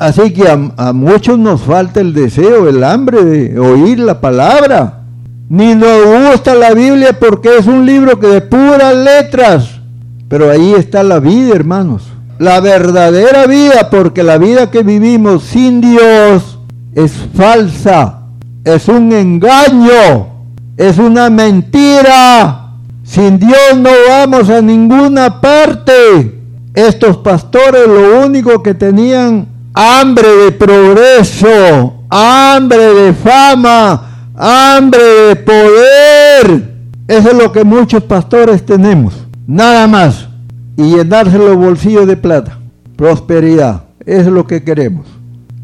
Así 0.00 0.32
que 0.32 0.48
a, 0.48 0.92
muchos 0.92 1.38
nos 1.38 1.60
falta 1.60 2.00
el 2.00 2.12
deseo, 2.12 2.68
el 2.68 2.82
hambre 2.82 3.24
de 3.24 3.56
oír 3.56 4.00
la 4.00 4.20
palabra. 4.20 5.04
Ni 5.48 5.76
nos 5.76 6.32
gusta 6.32 6.56
la 6.56 6.74
Biblia 6.74 7.16
porque 7.20 7.56
es 7.58 7.68
un 7.68 7.86
libro 7.86 8.18
que 8.18 8.26
de 8.26 8.40
puras 8.40 8.96
letras. 8.96 9.80
Pero 10.28 10.50
ahí 10.50 10.74
está 10.76 11.04
la 11.04 11.20
vida, 11.20 11.54
hermanos. 11.54 12.13
La 12.38 12.60
verdadera 12.60 13.46
vida, 13.46 13.90
porque 13.90 14.22
la 14.22 14.38
vida 14.38 14.70
que 14.70 14.82
vivimos 14.82 15.44
sin 15.44 15.80
Dios 15.80 16.58
es 16.94 17.12
falsa, 17.36 18.22
es 18.64 18.88
un 18.88 19.12
engaño, 19.12 20.28
es 20.76 20.98
una 20.98 21.30
mentira. 21.30 22.60
Sin 23.04 23.38
Dios 23.38 23.76
no 23.76 23.90
vamos 24.08 24.48
a 24.50 24.60
ninguna 24.60 25.40
parte. 25.40 26.40
Estos 26.74 27.18
pastores 27.18 27.86
lo 27.86 28.26
único 28.26 28.62
que 28.62 28.74
tenían 28.74 29.46
hambre 29.74 30.28
de 30.28 30.52
progreso, 30.52 32.04
hambre 32.08 32.94
de 32.94 33.12
fama, 33.12 34.30
hambre 34.36 35.04
de 35.04 35.36
poder. 35.36 36.74
Eso 37.06 37.30
es 37.30 37.36
lo 37.36 37.52
que 37.52 37.62
muchos 37.62 38.02
pastores 38.02 38.64
tenemos, 38.64 39.14
nada 39.46 39.86
más. 39.86 40.33
Y 40.76 40.96
llenarse 40.96 41.38
los 41.38 41.56
bolsillos 41.56 42.06
de 42.06 42.16
plata, 42.16 42.58
prosperidad, 42.96 43.84
es 44.04 44.26
lo 44.26 44.46
que 44.46 44.62
queremos. 44.62 45.06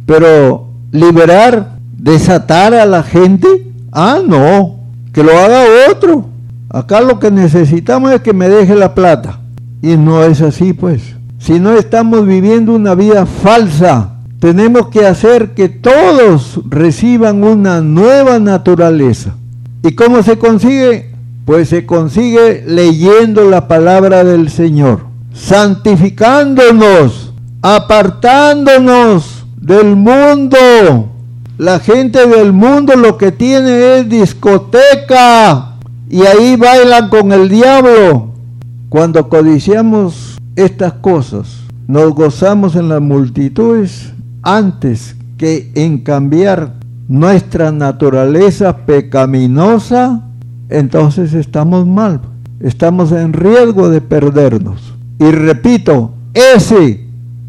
Pero 0.07 0.69
liberar, 0.93 1.79
desatar 1.97 2.75
a 2.75 2.87
la 2.87 3.03
gente, 3.03 3.49
ah, 3.93 4.21
no, 4.27 4.77
que 5.13 5.23
lo 5.23 5.33
haga 5.33 5.65
otro. 5.91 6.27
Acá 6.69 7.01
lo 7.01 7.19
que 7.19 7.31
necesitamos 7.31 8.13
es 8.13 8.21
que 8.21 8.33
me 8.33 8.49
deje 8.49 8.75
la 8.77 8.95
plata. 8.95 9.41
Y 9.83 9.97
no 9.97 10.23
es 10.25 10.41
así, 10.41 10.73
pues. 10.73 11.17
Si 11.39 11.59
no 11.59 11.73
estamos 11.73 12.27
viviendo 12.27 12.75
una 12.75 12.95
vida 12.95 13.27
falsa, 13.27 14.15
tenemos 14.39 14.89
que 14.89 15.07
hacer 15.07 15.55
que 15.55 15.69
todos 15.69 16.61
reciban 16.69 17.43
una 17.43 17.81
nueva 17.81 18.39
naturaleza. 18.39 19.35
¿Y 19.83 19.95
cómo 19.95 20.23
se 20.23 20.39
consigue? 20.39 21.10
Pues 21.45 21.69
se 21.69 21.87
consigue 21.87 22.65
leyendo 22.67 23.49
la 23.49 23.69
palabra 23.69 24.25
del 24.25 24.51
Señor, 24.51 25.03
santificándonos, 25.33 27.33
apartándonos 27.63 29.45
del 29.61 29.97
mundo. 29.97 31.09
La 31.59 31.79
gente 31.79 32.27
del 32.27 32.53
mundo 32.53 32.97
lo 32.97 33.19
que 33.19 33.33
tiene 33.33 33.99
es 33.99 34.09
discoteca 34.09 35.77
y 36.09 36.23
ahí 36.23 36.57
bailan 36.57 37.09
con 37.09 37.33
el 37.33 37.49
diablo. 37.49 38.29
Cuando 38.89 39.29
codiciamos 39.29 40.39
estas 40.57 40.95
cosas, 40.95 41.61
nos 41.87 42.15
gozamos 42.15 42.77
en 42.77 42.89
las 42.89 43.01
multitudes 43.01 44.13
antes 44.43 45.17
que 45.37 45.71
en 45.75 45.99
cambiar 45.99 46.75
nuestra 47.09 47.73
naturaleza 47.73 48.79
pecaminosa, 48.87 50.23
entonces 50.71 51.35
estamos 51.35 51.87
mal, 51.87 52.21
estamos 52.61 53.13
en 53.13 53.33
riesgo 53.33 53.91
de 53.91 54.01
perdernos. 54.01 54.95
Y 55.19 55.31
repito, 55.31 56.13
ese 56.33 57.07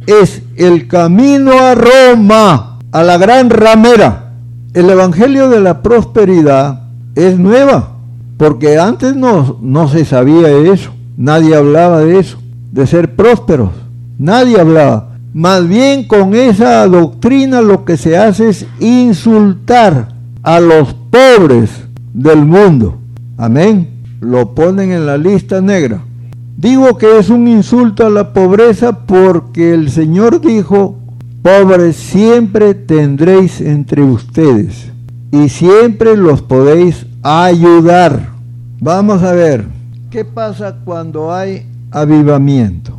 es 0.08 0.42
el 0.58 0.88
camino 0.88 1.54
a 1.54 1.76
Roma, 1.76 2.80
a 2.92 3.04
la 3.04 3.18
gran 3.18 3.50
ramera. 3.50 4.34
El 4.74 4.90
Evangelio 4.90 5.50
de 5.50 5.62
la 5.62 5.82
Prosperidad 5.82 6.84
es 7.16 7.38
nueva, 7.38 7.94
porque 8.38 8.78
antes 8.78 9.16
no, 9.16 9.58
no 9.62 9.88
se 9.88 10.06
sabía 10.06 10.50
eso, 10.50 10.92
nadie 11.18 11.56
hablaba 11.56 12.00
de 12.00 12.20
eso 12.20 12.42
de 12.72 12.88
ser 12.88 13.16
prósperos. 13.16 13.72
Nadie 14.18 14.60
hablaba. 14.60 15.10
Más 15.34 15.68
bien 15.68 16.08
con 16.08 16.36
esa 16.36 16.86
doctrina 16.88 17.62
lo 17.62 17.86
que 17.86 17.98
se 17.98 18.18
hace 18.18 18.50
es 18.50 18.66
insultar 18.80 20.10
a 20.44 20.60
los 20.60 20.94
pobres 21.10 21.70
del 22.14 22.46
mundo. 22.46 22.98
Amén. 23.42 23.88
Lo 24.20 24.54
ponen 24.54 24.92
en 24.92 25.08
la 25.08 25.18
lista 25.18 25.62
negra. 25.62 26.04
Digo 26.58 27.00
que 27.00 27.18
es 27.18 27.32
un 27.32 27.48
insulto 27.48 28.06
a 28.06 28.12
la 28.12 28.34
pobreza 28.34 29.08
porque 29.08 29.74
el 29.74 29.90
Señor 29.90 30.42
dijo, 30.42 31.00
pobres 31.42 31.96
siempre 31.96 32.76
tendréis 32.76 33.60
entre 33.60 34.04
ustedes 34.04 34.92
y 35.32 35.50
siempre 35.50 36.16
los 36.16 36.44
podéis 36.44 37.08
ayudar. 37.24 38.30
Vamos 38.80 39.24
a 39.24 39.32
ver, 39.32 39.66
¿qué 40.12 40.24
pasa 40.24 40.76
cuando 40.86 41.34
hay 41.34 41.66
avivamiento? 41.90 42.94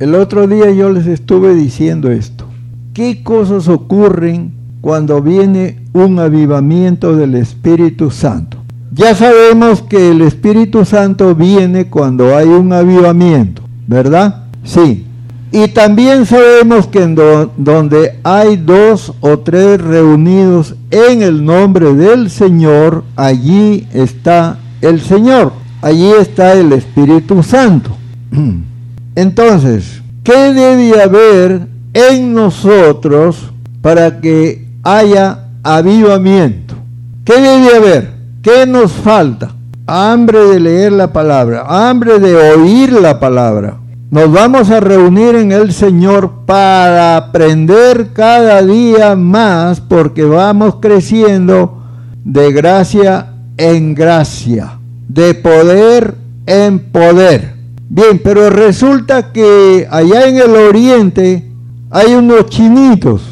El 0.00 0.16
otro 0.16 0.48
día 0.48 0.72
yo 0.72 0.90
les 0.90 1.06
estuve 1.06 1.54
diciendo 1.54 2.10
esto. 2.10 2.46
¿Qué 2.94 3.22
cosas 3.22 3.68
ocurren 3.68 4.54
cuando 4.80 5.22
viene 5.22 5.84
un 5.92 6.18
avivamiento 6.18 7.14
del 7.14 7.36
Espíritu 7.36 8.10
Santo? 8.10 8.63
Ya 8.94 9.12
sabemos 9.16 9.82
que 9.82 10.12
el 10.12 10.20
Espíritu 10.20 10.84
Santo 10.84 11.34
viene 11.34 11.86
cuando 11.86 12.36
hay 12.36 12.46
un 12.46 12.72
avivamiento, 12.72 13.62
¿verdad? 13.88 14.44
Sí. 14.62 15.04
Y 15.50 15.66
también 15.66 16.26
sabemos 16.26 16.86
que 16.86 17.02
en 17.02 17.16
donde 17.56 18.20
hay 18.22 18.56
dos 18.56 19.12
o 19.20 19.40
tres 19.40 19.80
reunidos 19.80 20.76
en 20.92 21.22
el 21.22 21.44
nombre 21.44 21.92
del 21.92 22.30
Señor, 22.30 23.02
allí 23.16 23.84
está 23.92 24.58
el 24.80 25.00
Señor, 25.00 25.52
allí 25.82 26.12
está 26.20 26.52
el 26.52 26.72
Espíritu 26.72 27.42
Santo. 27.42 27.90
Entonces, 29.16 30.02
¿qué 30.22 30.52
debe 30.52 31.02
haber 31.02 31.66
en 31.94 32.32
nosotros 32.32 33.52
para 33.82 34.20
que 34.20 34.68
haya 34.84 35.48
avivamiento? 35.64 36.76
¿Qué 37.24 37.34
debe 37.34 37.76
haber? 37.76 38.13
¿Qué 38.44 38.66
nos 38.66 38.92
falta? 38.92 39.52
Hambre 39.86 40.38
de 40.40 40.60
leer 40.60 40.92
la 40.92 41.10
palabra, 41.14 41.64
hambre 41.66 42.18
de 42.18 42.36
oír 42.36 42.92
la 42.92 43.18
palabra. 43.18 43.78
Nos 44.10 44.30
vamos 44.30 44.68
a 44.68 44.80
reunir 44.80 45.34
en 45.34 45.50
el 45.50 45.72
Señor 45.72 46.44
para 46.44 47.16
aprender 47.16 48.08
cada 48.12 48.60
día 48.60 49.16
más 49.16 49.80
porque 49.80 50.24
vamos 50.24 50.74
creciendo 50.78 51.84
de 52.22 52.52
gracia 52.52 53.32
en 53.56 53.94
gracia, 53.94 54.78
de 55.08 55.32
poder 55.32 56.14
en 56.44 56.80
poder. 56.80 57.54
Bien, 57.88 58.20
pero 58.22 58.50
resulta 58.50 59.32
que 59.32 59.88
allá 59.90 60.28
en 60.28 60.36
el 60.36 60.54
oriente 60.54 61.50
hay 61.90 62.14
unos 62.14 62.44
chinitos 62.50 63.22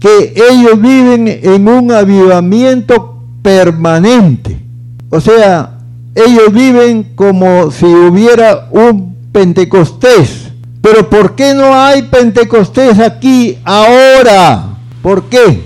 que 0.00 0.34
ellos 0.50 0.80
viven 0.80 1.28
en 1.28 1.68
un 1.68 1.92
avivamiento 1.92 3.15
permanente. 3.46 4.58
O 5.08 5.20
sea, 5.20 5.78
ellos 6.16 6.52
viven 6.52 7.14
como 7.14 7.70
si 7.70 7.84
hubiera 7.84 8.66
un 8.72 9.14
Pentecostés. 9.30 10.50
Pero 10.82 11.08
¿por 11.08 11.36
qué 11.36 11.54
no 11.54 11.72
hay 11.72 12.02
Pentecostés 12.02 12.98
aquí 12.98 13.56
ahora? 13.62 14.64
¿Por 15.00 15.26
qué? 15.26 15.62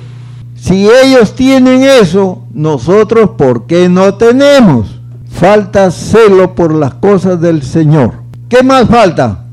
Si 0.56 0.90
ellos 0.90 1.34
tienen 1.34 1.82
eso, 1.82 2.42
nosotros 2.52 3.30
¿por 3.38 3.66
qué 3.66 3.88
no 3.88 4.12
tenemos? 4.12 5.00
Falta 5.30 5.90
celo 5.90 6.54
por 6.54 6.75
las 6.75 6.92
cosas 6.92 7.40
del 7.40 7.62
Señor. 7.62 8.12
¿Qué 8.50 8.62
más 8.62 8.90
falta? 8.90 9.46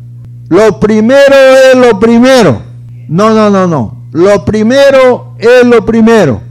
Lo 0.49 0.81
primero 0.81 1.35
es 1.71 1.77
lo 1.77 1.97
primero. 1.97 2.61
No, 3.07 3.29
no, 3.29 3.49
no, 3.49 3.67
no. 3.67 4.01
Lo 4.11 4.43
primero 4.43 5.33
es 5.39 5.65
lo 5.65 5.85
primero. 5.85 6.41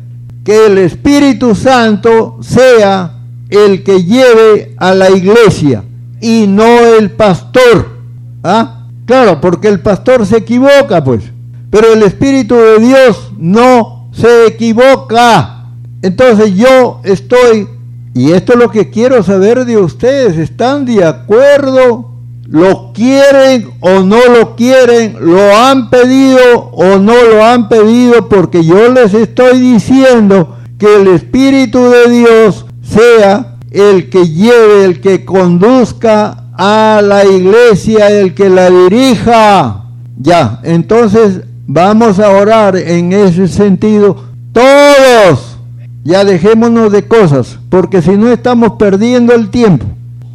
Que 0.47 0.67
el 0.67 0.79
Espíritu 0.79 1.57
Santo 1.57 2.38
sea 2.41 3.19
el 3.50 3.82
que 3.82 4.04
lleve 4.04 4.76
a 4.76 4.95
la 4.95 5.11
iglesia 5.11 5.82
y 6.21 6.47
no 6.47 6.78
el 6.97 7.11
pastor. 7.11 7.99
¿Ah? 8.45 8.87
Claro, 9.06 9.41
porque 9.41 9.67
el 9.67 9.80
pastor 9.80 10.25
se 10.25 10.37
equivoca, 10.37 11.02
pues. 11.02 11.25
Pero 11.69 11.93
el 11.93 12.04
Espíritu 12.04 12.54
de 12.54 12.78
Dios 12.78 13.32
no 13.37 14.09
se 14.13 14.47
equivoca. 14.47 15.65
Entonces 16.00 16.54
yo 16.54 17.00
estoy, 17.02 17.67
y 18.15 18.30
esto 18.30 18.52
es 18.52 18.59
lo 18.61 18.71
que 18.71 18.89
quiero 18.89 19.25
saber 19.25 19.65
de 19.65 19.76
ustedes, 19.78 20.39
¿están 20.39 20.85
de 20.85 21.04
acuerdo 21.04 22.16
lo 22.49 22.93
quieren 22.93 23.69
o 23.80 24.00
no 24.00 24.19
lo 24.26 24.56
quieren, 24.56 25.17
lo 25.21 25.56
han 25.56 25.91
pedido 25.91 26.71
o 26.73 26.99
no 26.99 27.15
lo 27.25 27.45
han 27.45 27.69
pedido, 27.69 28.28
porque 28.28 28.65
yo 28.65 28.89
les 28.93 29.15
estoy 29.15 29.59
diciendo 29.59 30.56
que 30.78 30.97
el 30.97 31.09
Espíritu 31.09 31.89
de 31.89 32.11
Dios 32.11 32.67
sea 32.82 33.56
el 33.71 34.09
que 34.11 34.28
lleve, 34.28 34.85
el 34.85 35.00
que 35.00 35.25
conduzca 35.25 36.45
a 36.56 37.02
la 37.02 37.25
iglesia, 37.25 38.09
el 38.09 38.35
que 38.35 38.49
la 38.49 38.71
dirija. 38.71 39.85
Ya, 40.19 40.61
entonces 40.63 41.41
vamos 41.67 42.19
a 42.19 42.30
orar 42.30 42.76
en 42.76 43.13
ese 43.13 43.49
sentido 43.49 44.25
todos. 44.52 45.59
Ya 46.04 46.25
dejémonos 46.25 46.93
de 46.93 47.06
cosas, 47.06 47.59
porque 47.69 48.00
si 48.00 48.13
no 48.13 48.30
estamos 48.30 48.73
perdiendo 48.78 49.35
el 49.35 49.50
tiempo. 49.50 49.87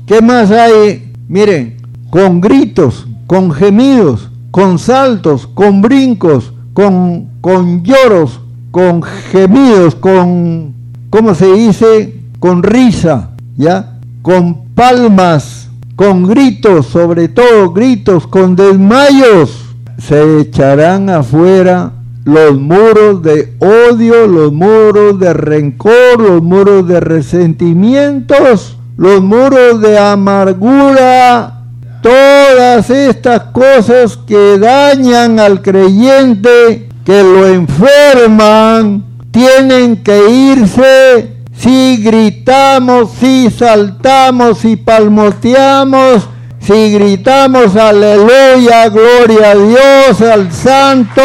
¿Qué 0.06 0.21
más 0.21 0.52
hay? 0.52 1.13
Miren, 1.30 1.81
con 2.12 2.41
gritos, 2.41 3.08
con 3.26 3.52
gemidos, 3.52 4.30
con 4.52 4.78
saltos, 4.78 5.47
con 5.47 5.82
brincos, 5.82 6.52
con, 6.74 7.30
con 7.39 7.84
lloros, 7.84 8.41
con 8.69 9.02
gemidos, 9.02 9.95
con, 9.95 10.74
¿cómo 11.10 11.34
se 11.34 11.54
dice? 11.54 12.19
Con 12.39 12.63
risa, 12.63 13.30
¿ya? 13.56 13.97
Con 14.21 14.65
palmas, 14.76 15.69
con 15.95 16.28
gritos, 16.28 16.88
sobre 16.88 17.30
todo 17.30 17.71
gritos, 17.71 18.28
con 18.28 18.58
desmayos. 18.58 19.63
Se 19.97 20.41
echarán 20.41 21.10
afuera 21.10 21.93
los 22.26 22.60
muros 22.60 23.24
de 23.24 23.56
odio, 23.60 24.28
los 24.28 24.52
muros 24.52 25.17
de 25.17 25.32
rencor, 25.32 26.19
los 26.19 26.43
muros 26.43 26.86
de 26.89 27.00
resentimientos, 27.00 28.78
los 28.97 29.21
muros 29.21 29.80
de 29.80 29.97
amargura, 29.97 31.61
todas 32.01 32.89
estas 32.89 33.43
cosas 33.51 34.17
que 34.17 34.57
dañan 34.57 35.39
al 35.39 35.61
creyente, 35.61 36.89
que 37.05 37.23
lo 37.23 37.47
enferman, 37.47 39.03
tienen 39.31 39.97
que 39.97 40.29
irse 40.29 41.41
si 41.57 41.97
gritamos, 41.97 43.11
si 43.19 43.49
saltamos, 43.51 44.59
si 44.59 44.75
palmoteamos, 44.75 46.27
si 46.59 46.91
gritamos 46.91 47.75
aleluya, 47.75 48.89
gloria 48.89 49.51
a 49.51 49.55
Dios, 49.55 50.21
al 50.21 50.51
santo, 50.51 51.21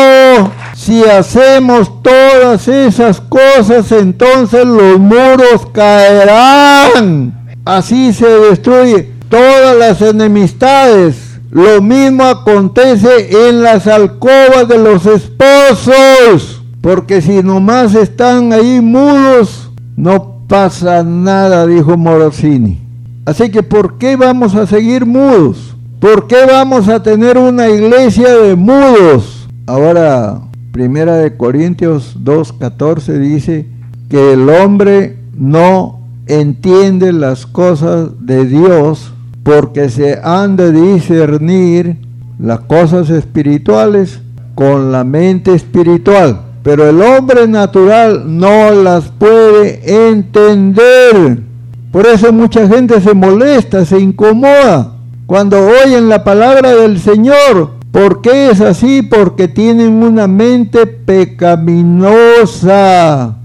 si 0.74 1.04
hacemos 1.04 2.02
todas 2.02 2.68
esas 2.68 3.20
cosas, 3.20 3.90
entonces 3.92 4.66
los 4.66 4.98
muros 4.98 5.66
caerán. 5.72 7.34
Así 7.64 8.12
se 8.12 8.28
destruye 8.28 9.15
todas 9.28 9.76
las 9.76 10.02
enemistades. 10.02 11.38
Lo 11.50 11.80
mismo 11.80 12.24
acontece 12.24 13.48
en 13.48 13.62
las 13.62 13.86
alcobas 13.86 14.68
de 14.68 14.78
los 14.78 15.06
esposos, 15.06 16.62
porque 16.80 17.22
si 17.22 17.42
nomás 17.42 17.94
están 17.94 18.52
ahí 18.52 18.80
mudos, 18.80 19.70
no 19.96 20.40
pasa 20.48 21.02
nada, 21.02 21.66
dijo 21.66 21.96
Morosini. 21.96 22.80
Así 23.24 23.50
que 23.50 23.62
¿por 23.62 23.98
qué 23.98 24.16
vamos 24.16 24.54
a 24.54 24.66
seguir 24.66 25.06
mudos? 25.06 25.74
¿Por 26.00 26.26
qué 26.26 26.44
vamos 26.46 26.88
a 26.88 27.02
tener 27.02 27.38
una 27.38 27.68
iglesia 27.68 28.36
de 28.36 28.54
mudos? 28.54 29.48
Ahora, 29.66 30.40
Primera 30.70 31.16
de 31.16 31.36
Corintios 31.36 32.18
2.14 32.22 33.18
dice 33.18 33.66
que 34.10 34.34
el 34.34 34.48
hombre 34.50 35.18
no 35.34 36.00
entiende 36.26 37.12
las 37.12 37.46
cosas 37.46 38.10
de 38.20 38.44
Dios 38.44 39.14
porque 39.46 39.88
se 39.90 40.18
han 40.24 40.56
de 40.56 40.72
discernir 40.72 41.98
las 42.36 42.58
cosas 42.60 43.10
espirituales 43.10 44.18
con 44.56 44.90
la 44.90 45.04
mente 45.04 45.54
espiritual, 45.54 46.40
pero 46.64 46.88
el 46.88 47.00
hombre 47.00 47.46
natural 47.46 48.24
no 48.26 48.72
las 48.72 49.04
puede 49.04 50.08
entender. 50.08 51.44
Por 51.92 52.06
eso 52.06 52.32
mucha 52.32 52.66
gente 52.66 53.00
se 53.00 53.14
molesta, 53.14 53.84
se 53.84 54.00
incomoda 54.00 54.94
cuando 55.26 55.64
oyen 55.84 56.08
la 56.08 56.24
palabra 56.24 56.74
del 56.74 56.98
Señor. 56.98 57.70
¿Por 57.92 58.22
qué 58.22 58.50
es 58.50 58.60
así? 58.60 59.02
Porque 59.02 59.46
tienen 59.46 60.02
una 60.02 60.26
mente 60.26 60.88
pecaminosa, 60.88 61.76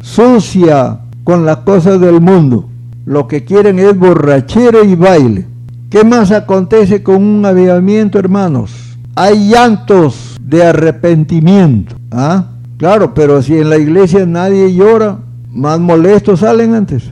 sucia 0.02 0.98
con 1.24 1.46
las 1.46 1.58
cosas 1.58 2.02
del 2.02 2.20
mundo. 2.22 2.68
Lo 3.06 3.28
que 3.28 3.46
quieren 3.46 3.78
es 3.78 3.96
borrachera 3.96 4.82
y 4.84 4.96
baile. 4.96 5.51
¿Qué 5.92 6.06
más 6.06 6.32
acontece 6.32 7.04
con 7.04 7.22
un 7.22 7.46
avivamiento, 7.46 8.18
hermanos? 8.18 8.72
Hay 9.14 9.50
llantos, 9.50 10.38
de 10.40 10.64
arrepentimiento. 10.64 11.98
¿Ah? 12.10 12.46
Claro, 12.78 13.14
pero 13.14 13.42
si 13.42 13.58
en 13.58 13.70
la 13.70 13.78
iglesia 13.78 14.26
nadie 14.26 14.74
llora, 14.74 15.18
más 15.50 15.82
molestos 15.82 16.40
salen 16.40 16.76
antes. 16.76 17.12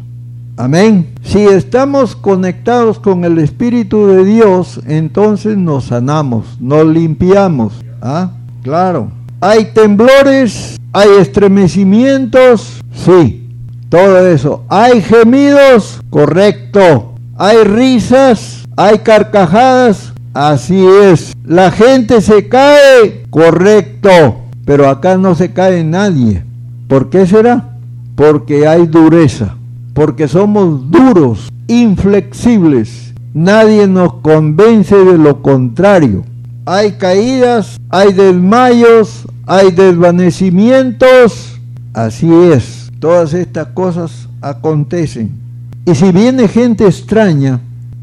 Amén. 0.55 1.09
Si 1.23 1.39
estamos 1.39 2.15
conectados 2.15 2.99
con 2.99 3.25
el 3.25 3.39
Espíritu 3.39 4.07
de 4.07 4.23
Dios, 4.23 4.79
entonces 4.87 5.57
nos 5.57 5.87
sanamos, 5.87 6.45
nos 6.61 6.85
limpiamos. 6.85 7.73
¿Ah? 8.01 8.31
Claro. 8.63 9.11
¿Hay 9.41 9.73
temblores? 9.73 10.79
¿Hay 10.93 11.09
estremecimientos? 11.19 12.79
Sí, 12.93 13.45
todo 13.89 14.25
eso. 14.25 14.63
¿Hay 14.69 15.01
gemidos? 15.01 15.99
Correcto. 16.09 17.15
¿Hay 17.35 17.65
risas? 17.65 18.59
¿Hay 18.79 18.99
carcajadas? 18.99 20.13
Así 20.33 20.85
es. 21.03 21.35
¿La 21.45 21.69
gente 21.69 22.21
se 22.21 22.47
cae? 22.47 23.25
Correcto. 23.29 24.37
Pero 24.65 24.87
acá 24.87 25.17
no 25.17 25.35
se 25.35 25.51
cae 25.51 25.83
nadie. 25.83 26.43
¿Por 26.87 27.09
qué 27.09 27.27
será? 27.27 27.77
Porque 28.15 28.67
hay 28.67 28.87
dureza. 28.87 29.55
Porque 29.93 30.29
somos 30.29 30.89
duros, 30.89 31.51
inflexibles. 31.67 33.13
Nadie 33.33 33.85
nos 33.85 34.13
convence 34.21 34.95
de 34.95 35.17
lo 35.17 35.41
contrario 35.41 36.23
hay 36.71 36.91
caídas, 36.91 37.79
hay 37.89 38.13
desmayos, 38.13 39.25
hay 39.47 39.71
desvanecimientos. 39.71 41.59
Así 41.95 42.31
es, 42.31 42.91
todas 42.99 43.33
estas 43.33 43.69
cosas 43.69 44.29
acontecen. 44.39 45.31
Y 45.87 45.95
si 45.95 46.11
viene 46.11 46.47
gente 46.47 46.85
extraña, 46.85 47.59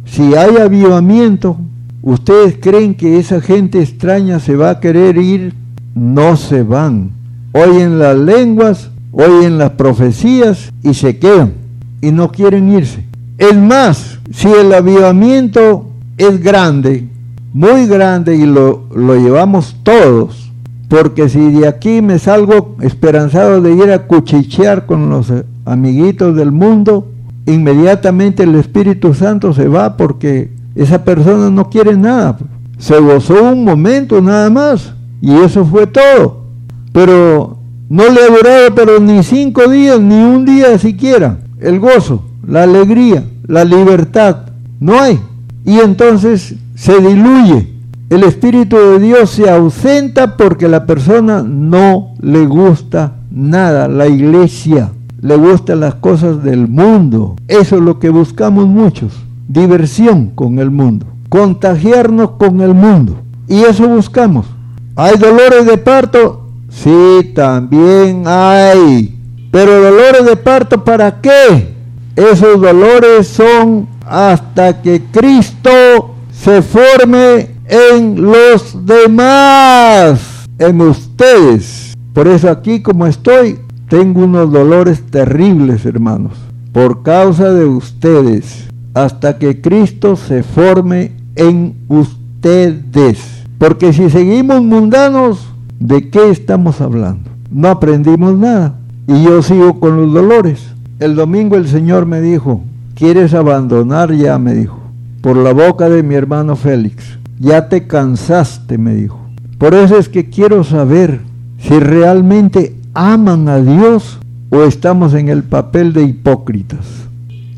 si 0.07 0.35
hay 0.35 0.57
avivamiento, 0.57 1.59
¿ustedes 2.03 2.57
creen 2.61 2.95
que 2.95 3.19
esa 3.19 3.41
gente 3.41 3.83
extraña 3.83 4.41
se 4.41 4.57
va 4.57 4.71
a 4.71 4.81
querer 4.81 5.19
ir? 5.19 5.55
No 5.95 6.37
se 6.37 6.63
van. 6.63 7.11
Oyen 7.53 7.99
las 7.99 8.17
lenguas, 8.17 8.91
oyen 9.13 9.59
las 9.59 9.71
profecías 9.73 10.73
y 10.83 10.95
se 10.95 11.19
quedan 11.19 11.53
y 12.01 12.13
no 12.13 12.31
quieren 12.31 12.73
irse. 12.73 13.05
Es 13.39 13.57
más, 13.57 14.19
si 14.33 14.49
el 14.49 14.73
avivamiento 14.73 15.87
es 16.17 16.43
grande, 16.43 17.09
muy 17.53 17.87
grande 17.87 18.37
y 18.37 18.47
lo, 18.47 18.85
lo 18.95 19.17
llevamos 19.17 19.77
todos, 19.83 20.51
porque 20.89 21.29
si 21.29 21.51
de 21.51 21.67
aquí 21.67 22.01
me 22.01 22.19
salgo 22.19 22.77
esperanzado 22.81 23.61
de 23.61 23.73
ir 23.73 23.91
a 23.91 24.07
cuchichear 24.07 24.87
con 24.87 25.11
los 25.11 25.33
amiguitos 25.65 26.37
del 26.37 26.53
mundo, 26.53 27.09
inmediatamente 27.47 28.43
el 28.43 28.57
Espíritu 28.57 29.15
Santo 29.15 29.53
se 29.53 29.69
va 29.69 29.97
porque 29.97 30.51
esa 30.75 31.05
persona 31.05 31.51
no 31.51 31.71
quiere 31.71 31.97
nada. 31.97 32.37
Se 32.79 32.99
gozó 32.99 33.53
un 33.53 33.65
momento 33.65 34.21
nada 34.21 34.51
más 34.51 34.93
y 35.21 35.33
eso 35.37 35.65
fue 35.65 35.87
todo. 35.87 36.45
Pero 36.93 37.59
no 37.89 38.05
le 38.09 38.21
ha 38.21 38.29
durado 38.29 38.75
pero 38.75 39.01
ni 39.01 39.23
cinco 39.23 39.69
días, 39.69 40.01
ni 40.01 40.17
un 40.17 40.45
día 40.45 40.77
siquiera. 40.79 41.39
El 41.61 41.81
gozo, 41.81 42.25
la 42.47 42.65
alegría, 42.65 43.25
la 43.47 43.65
libertad. 43.65 44.37
No 44.81 45.01
hay. 45.01 45.19
Y 45.65 45.79
entonces 45.79 46.55
se 46.75 47.01
diluye. 47.01 47.73
El 48.11 48.23
Espíritu 48.23 48.77
de 48.77 49.01
Dios 49.01 49.31
se 49.31 49.51
ausenta 49.51 50.37
porque 50.37 50.69
la 50.69 50.87
persona 50.87 51.43
no 51.43 52.15
le 52.21 52.47
gusta 52.47 53.17
nada, 53.33 53.89
la 53.89 54.07
iglesia 54.07 54.93
le 55.27 55.37
gustan 55.37 55.81
las 55.81 55.97
cosas 55.97 56.45
del 56.45 56.69
mundo. 56.69 57.35
Eso 57.49 57.77
es 57.77 57.83
lo 57.83 57.99
que 57.99 58.11
buscamos 58.11 58.67
muchos, 58.69 59.13
diversión 59.49 60.31
con 60.31 60.61
el 60.61 60.71
mundo, 60.71 61.07
contagiarnos 61.29 62.31
con 62.33 62.61
el 62.61 62.75
mundo. 62.75 63.17
Y 63.49 63.63
eso 63.63 63.89
buscamos. 63.89 64.47
¿Hay 64.95 65.17
dolores 65.17 65.67
de 65.67 65.79
parto? 65.79 66.47
Sí, 66.69 67.33
también 67.35 68.23
hay. 68.27 69.19
Pero 69.51 69.83
dolores 69.83 70.25
de 70.27 70.37
parto 70.37 70.85
para 70.85 71.21
qué? 71.21 71.75
Esos 72.15 72.61
dolores 72.61 73.27
son 73.27 73.89
hasta 74.07 74.81
que 74.81 75.03
Cristo 75.11 76.15
se 76.31 76.63
forme 76.63 77.51
en 77.67 78.23
los 78.23 78.87
demás, 78.87 80.47
en 80.59 80.81
ustedes. 80.81 81.97
Por 82.13 82.29
eso 82.29 82.49
aquí 82.49 82.81
como 82.81 83.07
estoy, 83.07 83.59
tengo 83.89 84.25
unos 84.25 84.51
dolores 84.51 85.03
terribles, 85.11 85.87
hermanos, 85.87 86.33
por 86.73 87.03
causa 87.03 87.53
de 87.53 87.65
ustedes, 87.65 88.69
hasta 88.95 89.39
que 89.39 89.61
Cristo 89.61 90.17
se 90.17 90.43
forme 90.43 91.13
en 91.35 91.75
ustedes. 91.89 93.45
Porque 93.59 93.93
si 93.93 94.11
seguimos 94.11 94.63
mundanos, 94.63 95.49
¿de 95.79 96.11
qué 96.11 96.31
estamos 96.31 96.81
hablando? 96.81 97.31
No 97.51 97.69
aprendimos 97.69 98.37
nada. 98.37 98.75
Y 99.07 99.23
yo 99.23 99.43
sigo 99.43 99.79
con 99.79 99.97
los 99.97 100.13
dolores. 100.13 100.67
El 100.99 101.15
domingo 101.15 101.57
el 101.57 101.69
Señor 101.69 102.07
me 102.07 102.21
dijo, 102.21 102.63
¿quieres 102.95 103.35
abandonar 103.35 104.13
ya? 104.13 104.39
Me 104.39 104.55
dijo 104.55 104.87
por 105.27 105.37
la 105.37 105.53
boca 105.53 105.89
de 105.89 106.05
mi 106.05 106.15
hermano 106.15 106.55
Félix. 106.55 107.19
Ya 107.41 107.69
te 107.69 107.89
cansaste, 107.89 108.79
me 108.79 108.95
dijo. 108.95 109.19
Por 109.59 109.75
eso 109.75 109.99
es 109.99 110.09
que 110.09 110.31
quiero 110.31 110.63
saber 110.63 111.21
si 111.59 111.81
realmente 111.81 112.77
aman 112.97 113.47
a 113.49 113.59
Dios 113.59 114.19
o 114.49 114.63
estamos 114.63 115.13
en 115.13 115.29
el 115.29 115.43
papel 115.43 115.93
de 115.93 116.03
hipócritas. 116.03 116.87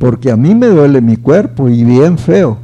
Porque 0.01 0.31
a 0.31 0.37
mí 0.37 0.55
me 0.55 0.67
duele 0.67 1.01
mi 1.01 1.17
cuerpo 1.17 1.69
y 1.69 1.85
bien 1.85 2.19
feo. 2.19 2.59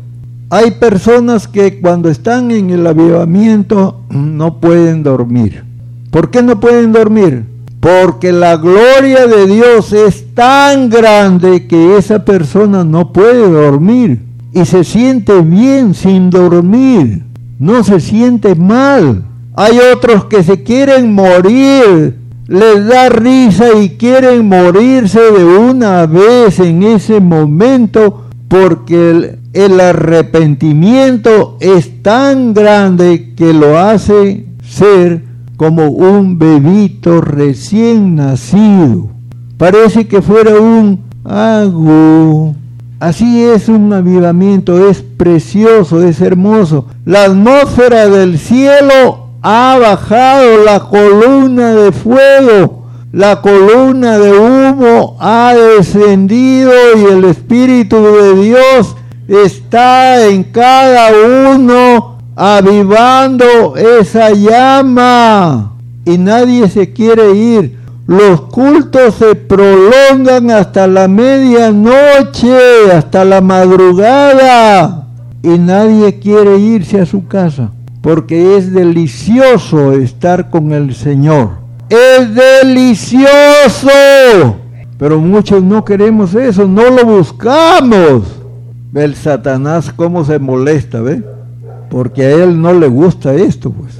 Hay 0.51 0.73
personas 0.73 1.49
que 1.49 1.81
cuando 1.81 2.11
están 2.11 2.51
en 2.51 2.71
el 2.71 2.87
avivamiento 2.87 4.01
no 4.11 4.61
pueden 4.61 5.03
dormir. 5.03 5.65
¿Por 6.11 6.31
qué 6.31 6.43
no 6.43 6.61
pueden 6.61 6.93
dormir? 6.93 7.45
Porque 7.81 8.33
la 8.33 8.57
gloria 8.57 9.27
de 9.27 9.47
Dios 9.47 9.93
es 9.93 10.35
tan 10.35 10.89
grande 10.89 11.67
que 11.67 11.97
esa 11.97 12.25
persona 12.25 12.83
no 12.83 13.13
puede 13.13 13.51
dormir 13.51 14.21
y 14.53 14.65
se 14.65 14.85
siente 14.85 15.41
bien 15.43 15.95
sin 15.95 16.31
dormir, 16.31 17.25
no 17.59 17.85
se 17.85 18.01
siente 18.01 18.55
mal. 18.55 19.25
Hay 19.55 19.79
otros 19.93 20.25
que 20.25 20.43
se 20.43 20.63
quieren 20.63 21.13
morir, 21.13 22.24
les 22.47 22.87
da 22.87 23.09
risa 23.09 23.79
y 23.79 23.91
quieren 23.91 24.49
morirse 24.49 25.21
de 25.21 25.45
una 25.45 26.07
vez 26.07 26.61
en 26.61 26.83
ese 26.83 27.21
momento 27.21 28.25
porque 28.49 29.39
el, 29.53 29.81
arrepentimiento 29.81 31.57
es 31.61 32.03
tan 32.03 32.55
grande 32.55 33.33
que 33.37 33.53
lo 33.53 33.79
hace 33.79 34.47
ser 34.63 35.25
como 35.57 35.89
un 35.89 36.39
bebito 36.39 37.21
recién 37.21 38.17
nacido. 38.17 39.09
Parece 39.57 40.07
que 40.07 40.21
fuera 40.21 40.59
un 40.61 41.01
agu 41.25 42.55
Así 43.05 43.43
es 43.43 43.69
un 43.69 43.93
avivamiento, 43.93 44.89
es 44.89 45.03
precioso, 45.03 46.03
es 46.03 46.23
hermoso. 46.23 46.87
La 47.05 47.25
atmósfera 47.25 48.09
del 48.09 48.39
cielo 48.39 49.24
ha 49.47 49.77
bajado 49.79 50.65
la 50.65 50.81
columna 50.81 51.75
de 51.75 51.93
fuego, 51.93 52.87
la 53.13 53.43
columna 53.43 54.19
de 54.19 54.33
humo 54.33 55.19
ha 55.21 55.53
descendido 55.55 56.73
y 56.97 57.05
el 57.13 57.25
Espíritu 57.27 58.03
de 58.03 58.43
Dios 58.43 58.97
está 59.29 60.27
en 60.27 60.45
cada 60.45 61.11
uno 61.53 62.17
avivando 62.35 63.77
esa 63.77 64.31
llama. 64.31 65.73
Y 66.07 66.17
nadie 66.17 66.71
se 66.71 66.95
quiere 66.95 67.35
ir. 67.35 67.79
Los 68.07 68.41
cultos 68.43 69.17
se 69.17 69.35
prolongan 69.35 70.51
hasta 70.51 70.87
la 70.87 71.07
medianoche, 71.07 72.57
hasta 72.93 73.27
la 73.27 73.43
madrugada, 73.43 75.07
y 75.43 75.59
nadie 75.59 76.19
quiere 76.19 76.59
irse 76.59 77.01
a 77.01 77.07
su 77.07 77.27
casa, 77.27 77.71
porque 78.05 78.59
es 78.59 78.71
delicioso 78.71 79.95
estar 79.95 80.51
con 80.51 80.73
el 80.73 80.95
Señor. 80.95 81.53
Es 81.89 82.35
delicioso, 82.35 83.89
pero 84.99 85.19
muchos 85.19 85.63
no 85.63 85.87
queremos 85.87 86.35
eso, 86.35 86.69
no 86.69 86.91
lo 86.91 87.07
buscamos. 87.07 88.25
El 88.95 89.15
Satanás 89.15 89.91
cómo 89.91 90.23
se 90.23 90.39
molesta, 90.39 91.01
¿ve? 91.01 91.23
Porque 91.89 92.27
a 92.27 92.45
él 92.45 92.61
no 92.61 92.75
le 92.75 92.89
gusta 92.89 93.33
esto, 93.33 93.71
pues. 93.71 93.99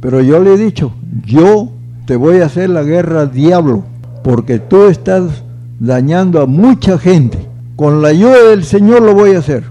Pero 0.00 0.22
yo 0.22 0.40
le 0.40 0.54
he 0.54 0.56
dicho, 0.56 0.94
yo 1.26 1.68
te 2.06 2.16
voy 2.16 2.38
a 2.38 2.46
hacer 2.46 2.70
la 2.70 2.82
guerra 2.84 3.26
diablo, 3.26 3.82
porque 4.24 4.60
tú 4.60 4.86
estás 4.86 5.24
dañando 5.78 6.40
a 6.40 6.46
mucha 6.46 6.96
gente. 6.96 7.46
Con 7.76 8.00
la 8.00 8.08
ayuda 8.08 8.48
del 8.48 8.64
Señor 8.64 9.02
lo 9.02 9.12
voy 9.12 9.34
a 9.34 9.40
hacer. 9.40 9.64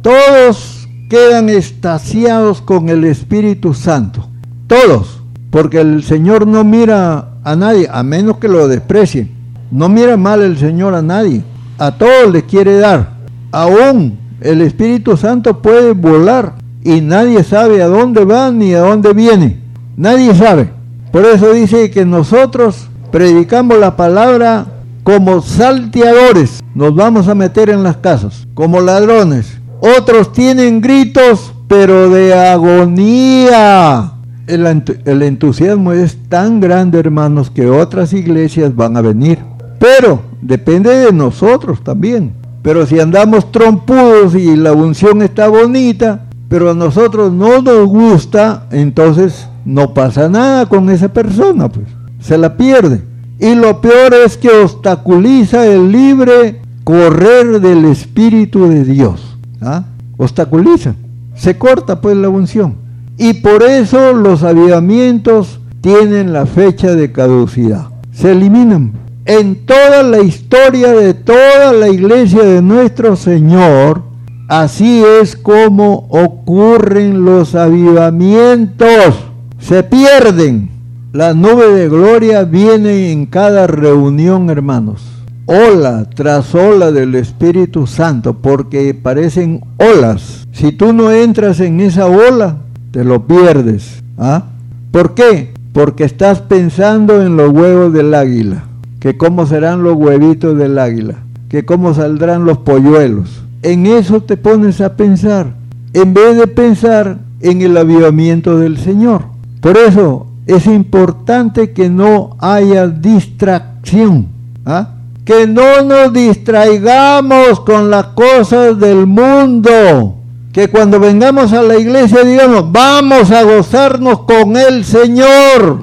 Todos 0.00 0.77
quedan 1.08 1.48
estasiados 1.48 2.60
con 2.60 2.88
el 2.88 3.04
Espíritu 3.04 3.74
Santo. 3.74 4.28
Todos. 4.66 5.22
Porque 5.50 5.80
el 5.80 6.02
Señor 6.02 6.46
no 6.46 6.62
mira 6.62 7.30
a 7.42 7.56
nadie, 7.56 7.88
a 7.90 8.02
menos 8.02 8.36
que 8.36 8.48
lo 8.48 8.68
desprecien. 8.68 9.30
No 9.70 9.88
mira 9.88 10.16
mal 10.16 10.42
el 10.42 10.58
Señor 10.58 10.94
a 10.94 11.02
nadie. 11.02 11.42
A 11.78 11.92
todos 11.92 12.30
le 12.32 12.44
quiere 12.44 12.78
dar. 12.78 13.14
Aún 13.50 14.18
el 14.40 14.60
Espíritu 14.60 15.16
Santo 15.16 15.62
puede 15.62 15.92
volar 15.92 16.54
y 16.84 17.00
nadie 17.00 17.42
sabe 17.42 17.82
a 17.82 17.86
dónde 17.86 18.24
va 18.24 18.50
ni 18.50 18.74
a 18.74 18.80
dónde 18.80 19.12
viene 19.12 19.68
Nadie 19.98 20.32
sabe. 20.32 20.70
Por 21.10 21.24
eso 21.24 21.52
dice 21.52 21.90
que 21.90 22.04
nosotros 22.04 22.88
predicamos 23.10 23.78
la 23.78 23.96
palabra 23.96 24.66
como 25.02 25.42
salteadores. 25.42 26.62
Nos 26.72 26.94
vamos 26.94 27.26
a 27.26 27.34
meter 27.34 27.68
en 27.68 27.82
las 27.82 27.96
casas, 27.96 28.46
como 28.54 28.80
ladrones. 28.80 29.57
Otros 29.80 30.32
tienen 30.32 30.80
gritos, 30.80 31.52
pero 31.68 32.10
de 32.10 32.34
agonía. 32.34 34.12
El, 34.46 35.22
entusiasmo 35.22 35.92
es 35.92 36.16
tan 36.28 36.58
grande, 36.60 36.98
hermanos, 36.98 37.50
que 37.50 37.68
otras 37.68 38.12
iglesias 38.12 38.74
van 38.74 38.96
a 38.96 39.02
venir. 39.02 39.38
Pero 39.78 40.22
depende 40.40 40.90
de 40.90 41.12
nosotros 41.12 41.84
también. 41.84 42.32
Pero 42.62 42.86
si 42.86 42.98
andamos 42.98 43.52
trompudos 43.52 44.34
y 44.34 44.56
la 44.56 44.72
unción 44.72 45.22
está 45.22 45.48
bonita, 45.48 46.24
pero 46.48 46.70
a 46.70 46.74
nosotros 46.74 47.32
no 47.32 47.62
nos 47.62 47.86
gusta, 47.86 48.66
entonces 48.72 49.48
no 49.64 49.92
pasa 49.94 50.28
nada 50.28 50.66
con 50.66 50.88
esa 50.90 51.12
persona, 51.12 51.68
pues 51.68 51.86
se 52.20 52.38
la 52.38 52.56
pierde. 52.56 53.02
Y 53.38 53.54
lo 53.54 53.80
peor 53.80 54.14
es 54.14 54.36
que 54.36 54.48
obstaculiza 54.48 55.66
el 55.66 55.92
libre 55.92 56.60
correr 56.84 57.60
del 57.60 57.84
Espíritu 57.84 58.66
de 58.66 58.82
Dios. 58.82 59.27
¿Ah? 59.60 59.84
Obstaculiza. 60.16 60.94
Se 61.34 61.56
corta 61.56 62.00
pues 62.00 62.16
la 62.16 62.28
unción. 62.28 62.76
Y 63.16 63.34
por 63.34 63.62
eso 63.62 64.12
los 64.12 64.42
avivamientos 64.42 65.60
tienen 65.80 66.32
la 66.32 66.46
fecha 66.46 66.94
de 66.94 67.12
caducidad. 67.12 67.88
Se 68.12 68.32
eliminan. 68.32 68.92
En 69.24 69.66
toda 69.66 70.02
la 70.02 70.20
historia 70.20 70.92
de 70.92 71.14
toda 71.14 71.72
la 71.72 71.88
iglesia 71.88 72.42
de 72.42 72.62
nuestro 72.62 73.14
Señor, 73.14 74.02
así 74.48 75.02
es 75.20 75.36
como 75.36 76.06
ocurren 76.08 77.24
los 77.24 77.54
avivamientos. 77.54 79.14
Se 79.58 79.82
pierden 79.82 80.78
la 81.12 81.32
nube 81.32 81.72
de 81.72 81.88
gloria 81.88 82.44
viene 82.44 83.10
en 83.12 83.24
cada 83.24 83.66
reunión, 83.66 84.50
hermanos. 84.50 85.02
Ola 85.50 86.04
tras 86.14 86.54
ola 86.54 86.92
del 86.92 87.14
Espíritu 87.14 87.86
Santo, 87.86 88.34
porque 88.34 88.92
parecen 88.92 89.62
olas. 89.78 90.46
Si 90.52 90.72
tú 90.72 90.92
no 90.92 91.10
entras 91.10 91.60
en 91.60 91.80
esa 91.80 92.04
ola, 92.04 92.58
te 92.90 93.02
lo 93.02 93.26
pierdes. 93.26 94.02
¿Ah? 94.18 94.42
¿Por 94.90 95.14
qué? 95.14 95.54
Porque 95.72 96.04
estás 96.04 96.42
pensando 96.42 97.22
en 97.22 97.38
los 97.38 97.50
huevos 97.50 97.94
del 97.94 98.12
águila, 98.12 98.64
que 99.00 99.16
cómo 99.16 99.46
serán 99.46 99.82
los 99.82 99.96
huevitos 99.96 100.58
del 100.58 100.78
águila, 100.78 101.14
que 101.48 101.64
cómo 101.64 101.94
saldrán 101.94 102.44
los 102.44 102.58
polluelos. 102.58 103.42
En 103.62 103.86
eso 103.86 104.20
te 104.20 104.36
pones 104.36 104.82
a 104.82 104.98
pensar, 104.98 105.54
en 105.94 106.12
vez 106.12 106.36
de 106.36 106.46
pensar 106.46 107.20
en 107.40 107.62
el 107.62 107.74
avivamiento 107.78 108.58
del 108.58 108.76
Señor. 108.76 109.22
Por 109.62 109.78
eso 109.78 110.26
es 110.46 110.66
importante 110.66 111.72
que 111.72 111.88
no 111.88 112.36
haya 112.38 112.86
distracción. 112.86 114.26
¿ah? 114.66 114.90
Que 115.28 115.46
no 115.46 115.82
nos 115.82 116.10
distraigamos 116.10 117.60
con 117.60 117.90
las 117.90 118.06
cosas 118.06 118.80
del 118.80 119.06
mundo. 119.06 120.16
Que 120.54 120.68
cuando 120.68 120.98
vengamos 120.98 121.52
a 121.52 121.62
la 121.62 121.76
iglesia 121.76 122.24
digamos, 122.24 122.72
vamos 122.72 123.30
a 123.30 123.42
gozarnos 123.42 124.20
con 124.20 124.56
el 124.56 124.86
Señor. 124.86 125.82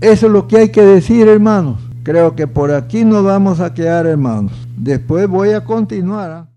Eso 0.00 0.26
es 0.28 0.32
lo 0.32 0.48
que 0.48 0.56
hay 0.56 0.68
que 0.70 0.80
decir, 0.80 1.28
hermanos. 1.28 1.78
Creo 2.04 2.34
que 2.34 2.46
por 2.46 2.72
aquí 2.72 3.04
nos 3.04 3.22
vamos 3.22 3.60
a 3.60 3.74
quedar, 3.74 4.06
hermanos. 4.06 4.52
Después 4.78 5.28
voy 5.28 5.50
a 5.50 5.62
continuar. 5.62 6.30
¿ah? 6.30 6.50